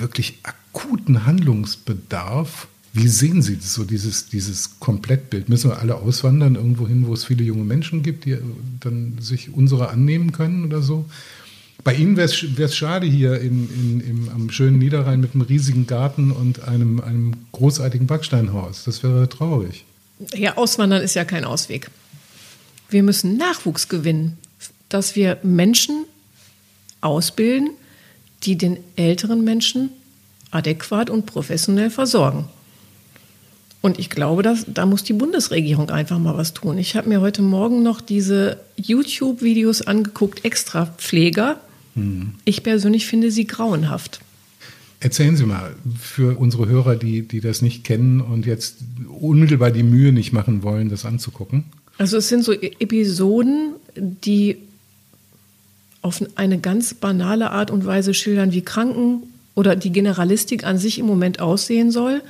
wirklich 0.00 0.38
akuten 0.42 1.26
Handlungsbedarf. 1.26 2.68
Wie 2.92 3.08
sehen 3.08 3.42
Sie 3.42 3.56
das, 3.56 3.74
so 3.74 3.84
dieses, 3.84 4.28
dieses 4.28 4.80
Komplettbild? 4.80 5.48
Müssen 5.48 5.70
wir 5.70 5.78
alle 5.78 5.96
auswandern 5.96 6.54
irgendwo 6.54 6.88
hin, 6.88 7.06
wo 7.06 7.14
es 7.14 7.24
viele 7.24 7.44
junge 7.44 7.64
Menschen 7.64 8.02
gibt, 8.02 8.24
die 8.24 8.38
dann 8.80 9.18
sich 9.20 9.52
unserer 9.52 9.90
annehmen 9.90 10.32
können 10.32 10.64
oder 10.64 10.82
so? 10.82 11.04
Bei 11.84 11.94
Ihnen 11.94 12.16
wäre 12.16 12.28
es 12.28 12.76
schade 12.76 13.06
hier 13.06 13.40
in, 13.40 13.68
in, 13.70 14.00
im, 14.00 14.28
am 14.30 14.50
schönen 14.50 14.78
Niederrhein 14.78 15.20
mit 15.20 15.34
einem 15.34 15.42
riesigen 15.42 15.86
Garten 15.86 16.32
und 16.32 16.64
einem, 16.64 17.00
einem 17.00 17.34
großartigen 17.52 18.06
Backsteinhaus. 18.06 18.84
Das 18.84 19.02
wäre 19.02 19.28
traurig. 19.28 19.84
Ja, 20.34 20.56
Auswandern 20.56 21.02
ist 21.02 21.14
ja 21.14 21.24
kein 21.24 21.44
Ausweg. 21.44 21.90
Wir 22.90 23.02
müssen 23.02 23.36
Nachwuchs 23.36 23.88
gewinnen, 23.88 24.38
dass 24.88 25.14
wir 25.14 25.38
Menschen 25.42 26.04
ausbilden, 27.00 27.70
die 28.44 28.56
den 28.56 28.78
älteren 28.96 29.44
Menschen 29.44 29.90
adäquat 30.50 31.10
und 31.10 31.26
professionell 31.26 31.90
versorgen. 31.90 32.48
Und 33.80 33.98
ich 33.98 34.10
glaube, 34.10 34.42
dass, 34.42 34.64
da 34.66 34.86
muss 34.86 35.04
die 35.04 35.12
Bundesregierung 35.12 35.90
einfach 35.90 36.18
mal 36.18 36.36
was 36.36 36.52
tun. 36.52 36.78
Ich 36.78 36.96
habe 36.96 37.08
mir 37.08 37.20
heute 37.20 37.42
Morgen 37.42 37.82
noch 37.82 38.00
diese 38.00 38.58
YouTube-Videos 38.76 39.82
angeguckt, 39.82 40.44
extra 40.44 40.86
Pfleger. 40.86 41.60
Hm. 41.94 42.34
Ich 42.44 42.62
persönlich 42.62 43.06
finde 43.06 43.30
sie 43.30 43.46
grauenhaft. 43.46 44.20
Erzählen 45.00 45.36
Sie 45.36 45.44
mal 45.44 45.76
für 45.96 46.36
unsere 46.36 46.66
Hörer, 46.66 46.96
die, 46.96 47.22
die 47.22 47.40
das 47.40 47.62
nicht 47.62 47.84
kennen 47.84 48.20
und 48.20 48.46
jetzt 48.46 48.78
unmittelbar 49.20 49.70
die 49.70 49.84
Mühe 49.84 50.12
nicht 50.12 50.32
machen 50.32 50.64
wollen, 50.64 50.88
das 50.88 51.04
anzugucken. 51.04 51.66
Also 51.98 52.16
es 52.16 52.28
sind 52.28 52.44
so 52.44 52.52
Episoden, 52.52 53.74
die 53.96 54.56
auf 56.02 56.22
eine 56.36 56.58
ganz 56.58 56.94
banale 56.94 57.50
Art 57.50 57.70
und 57.70 57.84
Weise 57.84 58.14
schildern, 58.14 58.52
wie 58.52 58.62
Kranken 58.62 59.24
oder 59.54 59.74
die 59.74 59.90
Generalistik 59.90 60.64
an 60.64 60.78
sich 60.78 60.98
im 60.98 61.06
Moment 61.06 61.40
aussehen 61.40 61.90
soll, 61.90 62.22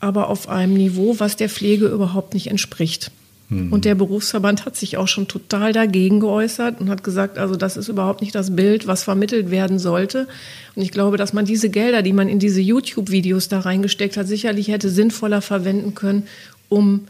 aber 0.00 0.28
auf 0.28 0.48
einem 0.48 0.74
Niveau, 0.74 1.16
was 1.18 1.36
der 1.36 1.48
Pflege 1.48 1.86
überhaupt 1.86 2.34
nicht 2.34 2.46
entspricht. 2.46 3.10
Mhm. 3.48 3.72
Und 3.72 3.84
der 3.84 3.94
Berufsverband 3.94 4.64
hat 4.64 4.76
sich 4.76 4.96
auch 4.96 5.08
schon 5.08 5.28
total 5.28 5.72
dagegen 5.72 6.20
geäußert 6.20 6.80
und 6.80 6.88
hat 6.88 7.04
gesagt, 7.04 7.38
also 7.38 7.56
das 7.56 7.76
ist 7.76 7.88
überhaupt 7.88 8.20
nicht 8.20 8.34
das 8.34 8.56
Bild, 8.56 8.86
was 8.86 9.04
vermittelt 9.04 9.50
werden 9.50 9.78
sollte. 9.78 10.26
Und 10.74 10.82
ich 10.82 10.90
glaube, 10.90 11.16
dass 11.16 11.32
man 11.32 11.44
diese 11.44 11.68
Gelder, 11.68 12.02
die 12.02 12.12
man 12.12 12.28
in 12.28 12.38
diese 12.38 12.60
YouTube-Videos 12.60 13.48
da 13.48 13.60
reingesteckt 13.60 14.16
hat, 14.16 14.26
sicherlich 14.26 14.68
hätte 14.68 14.88
sinnvoller 14.88 15.42
verwenden 15.42 15.94
können, 15.94 16.24
um 16.68 17.06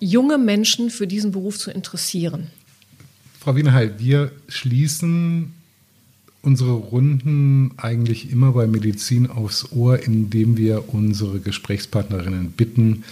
junge 0.00 0.38
Menschen 0.38 0.90
für 0.90 1.06
diesen 1.06 1.32
Beruf 1.32 1.58
zu 1.58 1.70
interessieren. 1.70 2.48
Frau 3.48 3.56
Wienerheil, 3.56 3.94
wir 3.98 4.30
schließen 4.48 5.54
unsere 6.42 6.72
Runden 6.72 7.70
eigentlich 7.78 8.30
immer 8.30 8.52
bei 8.52 8.66
Medizin 8.66 9.26
aufs 9.26 9.72
Ohr, 9.72 10.02
indem 10.02 10.58
wir 10.58 10.92
unsere 10.92 11.40
Gesprächspartnerinnen 11.40 12.50
bitten, 12.50 13.04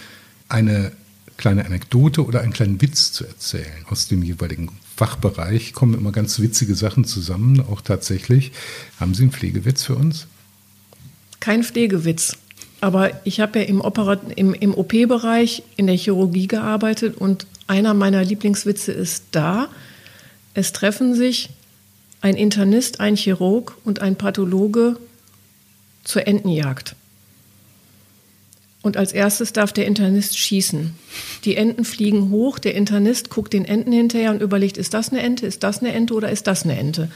eine 0.47 0.91
kleine 1.37 1.65
Anekdote 1.65 2.23
oder 2.23 2.41
einen 2.41 2.53
kleinen 2.53 2.79
Witz 2.83 3.13
zu 3.13 3.25
erzählen 3.25 3.83
aus 3.89 4.09
dem 4.09 4.21
jeweiligen 4.21 4.69
Fachbereich. 4.95 5.73
Kommen 5.73 5.95
immer 5.95 6.11
ganz 6.11 6.39
witzige 6.39 6.75
Sachen 6.75 7.03
zusammen, 7.03 7.59
auch 7.59 7.81
tatsächlich. 7.81 8.51
Haben 8.99 9.15
Sie 9.15 9.23
einen 9.23 9.31
Pflegewitz 9.31 9.85
für 9.85 9.95
uns? 9.95 10.27
Kein 11.39 11.63
Pflegewitz. 11.63 12.37
Aber 12.79 13.25
ich 13.25 13.39
habe 13.39 13.57
ja 13.57 13.65
im, 13.65 13.81
im, 14.35 14.53
im 14.53 14.75
OP-Bereich 14.75 15.63
in 15.77 15.87
der 15.87 15.97
Chirurgie 15.97 16.45
gearbeitet 16.45 17.17
und 17.17 17.47
einer 17.65 17.95
meiner 17.95 18.23
Lieblingswitze 18.23 18.91
ist 18.91 19.23
da, 19.31 19.69
es 20.57 20.73
treffen 20.73 21.13
sich 21.13 21.51
ein 22.19 22.35
Internist, 22.35 22.99
ein 22.99 23.15
Chirurg 23.15 23.77
und 23.83 24.01
ein 24.01 24.15
Pathologe 24.15 24.97
zur 26.03 26.25
Entenjagd. 26.25 26.95
Und 28.81 28.97
als 28.97 29.11
erstes 29.11 29.53
darf 29.53 29.71
der 29.71 29.85
Internist 29.85 30.35
schießen. 30.35 30.95
Die 31.45 31.55
Enten 31.55 31.85
fliegen 31.85 32.31
hoch, 32.31 32.57
der 32.57 32.73
Internist 32.73 33.29
guckt 33.29 33.53
den 33.53 33.65
Enten 33.65 33.91
hinterher 33.91 34.31
und 34.31 34.41
überlegt, 34.41 34.79
ist 34.79 34.95
das 34.95 35.09
eine 35.09 35.21
Ente, 35.21 35.45
ist 35.45 35.61
das 35.61 35.79
eine 35.79 35.93
Ente 35.93 36.15
oder 36.15 36.31
ist 36.31 36.47
das 36.47 36.63
eine 36.63 36.75
Ente? 36.75 37.11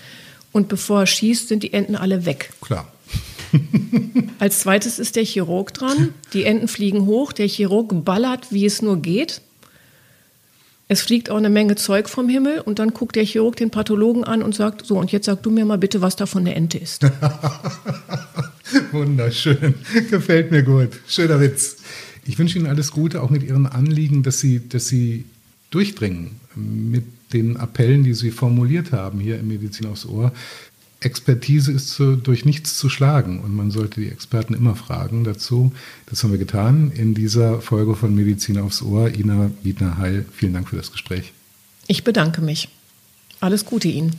Und 0.52 0.68
bevor 0.68 1.00
er 1.00 1.08
schießt, 1.08 1.48
sind 1.48 1.64
die 1.64 1.74
Enten 1.74 1.96
alle 1.96 2.26
weg. 2.28 2.52
Klar. 2.62 2.94
als 4.38 4.60
zweites 4.60 5.00
ist 5.00 5.16
der 5.16 5.26
Chirurg 5.26 5.74
dran. 5.74 6.14
Die 6.34 6.44
Enten 6.44 6.68
fliegen 6.68 7.08
hoch, 7.08 7.34
der 7.34 7.48
Chirurg 7.48 8.06
ballert, 8.06 8.52
wie 8.52 8.68
es 8.68 8.84
nur 8.84 9.02
geht. 9.02 9.42
Es 10.92 11.00
fliegt 11.00 11.30
auch 11.30 11.38
eine 11.38 11.50
Menge 11.50 11.76
Zeug 11.76 12.10
vom 12.10 12.28
Himmel 12.28 12.60
und 12.60 12.78
dann 12.78 12.90
guckt 12.90 13.16
der 13.16 13.24
Chirurg 13.24 13.56
den 13.56 13.70
Pathologen 13.70 14.26
an 14.26 14.44
und 14.44 14.54
sagt, 14.54 14.86
so, 14.86 15.00
und 15.00 15.10
jetzt 15.14 15.26
sag 15.26 15.42
du 15.42 15.50
mir 15.50 15.64
mal 15.64 15.78
bitte, 15.78 16.02
was 16.02 16.18
davon 16.18 16.42
eine 16.42 16.54
Ente 16.54 16.80
ist. 16.80 17.04
Wunderschön. 18.92 19.76
Gefällt 20.10 20.52
mir 20.52 20.64
gut. 20.64 20.90
Schöner 21.08 21.40
Witz. 21.40 21.78
Ich 22.26 22.38
wünsche 22.38 22.60
Ihnen 22.60 22.68
alles 22.68 22.92
Gute, 22.92 23.22
auch 23.22 23.30
mit 23.30 23.42
Ihren 23.42 23.68
Anliegen, 23.68 24.22
dass 24.22 24.42
Sie, 24.42 24.68
dass 24.68 24.90
Sie 24.90 25.24
durchdringen 25.70 26.32
mit 26.56 27.06
den 27.32 27.56
Appellen, 27.56 28.04
die 28.04 28.14
Sie 28.14 28.32
formuliert 28.32 28.92
haben 28.92 29.22
hier 29.22 29.40
im 29.40 29.48
Medizin 29.48 29.88
aufs 29.88 30.06
Ohr. 30.06 30.34
Expertise 31.02 31.72
ist 31.72 31.90
zu, 31.90 32.16
durch 32.16 32.46
nichts 32.46 32.78
zu 32.78 32.88
schlagen 32.88 33.40
und 33.40 33.56
man 33.56 33.72
sollte 33.72 34.02
die 34.02 34.10
Experten 34.10 34.54
immer 34.54 34.76
fragen 34.76 35.24
dazu. 35.24 35.72
Das 36.06 36.24
haben 36.24 36.32
wir 36.32 36.38
getan 36.38 36.92
in 36.92 37.16
dieser 37.16 37.60
Folge 37.60 37.96
von 37.96 38.14
Medizin 38.14 38.60
aufs 38.60 38.84
Ohr. 38.84 39.10
Ina 39.10 39.50
Wiedner-Heil, 39.64 40.26
vielen 40.32 40.54
Dank 40.54 40.70
für 40.70 40.76
das 40.76 40.92
Gespräch. 40.92 41.34
Ich 41.88 42.04
bedanke 42.04 42.42
mich. 42.42 42.70
Alles 43.40 43.66
Gute 43.66 43.88
Ihnen. 43.88 44.16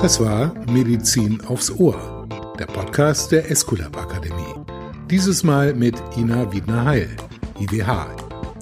Das 0.00 0.18
war 0.20 0.54
Medizin 0.70 1.42
aufs 1.42 1.70
Ohr, 1.70 2.26
der 2.58 2.66
Podcast 2.66 3.30
der 3.30 3.50
Esculap 3.50 3.94
Akademie. 3.96 4.54
Dieses 5.10 5.44
Mal 5.44 5.74
mit 5.74 5.96
Ina 6.16 6.50
Wiedner-Heil, 6.50 7.14
IWH, 7.60 8.06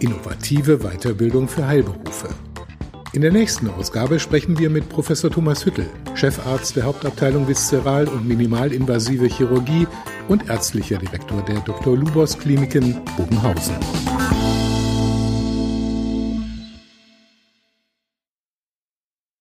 innovative 0.00 0.78
Weiterbildung 0.78 1.46
für 1.46 1.64
Heilberufe. 1.64 2.28
In 3.12 3.22
der 3.22 3.32
nächsten 3.32 3.68
Ausgabe 3.68 4.20
sprechen 4.20 4.56
wir 4.56 4.70
mit 4.70 4.88
Professor 4.88 5.30
Thomas 5.30 5.66
Hüttel, 5.66 5.86
Chefarzt 6.14 6.76
der 6.76 6.84
Hauptabteilung 6.84 7.48
Viszeral- 7.48 8.06
und 8.06 8.28
Minimalinvasive 8.28 9.26
Chirurgie 9.26 9.88
und 10.28 10.48
ärztlicher 10.48 10.98
Direktor 10.98 11.42
der 11.42 11.58
Dr. 11.60 11.96
Lubos 11.96 12.38
Kliniken 12.38 13.00
Bogenhausen. 13.16 13.74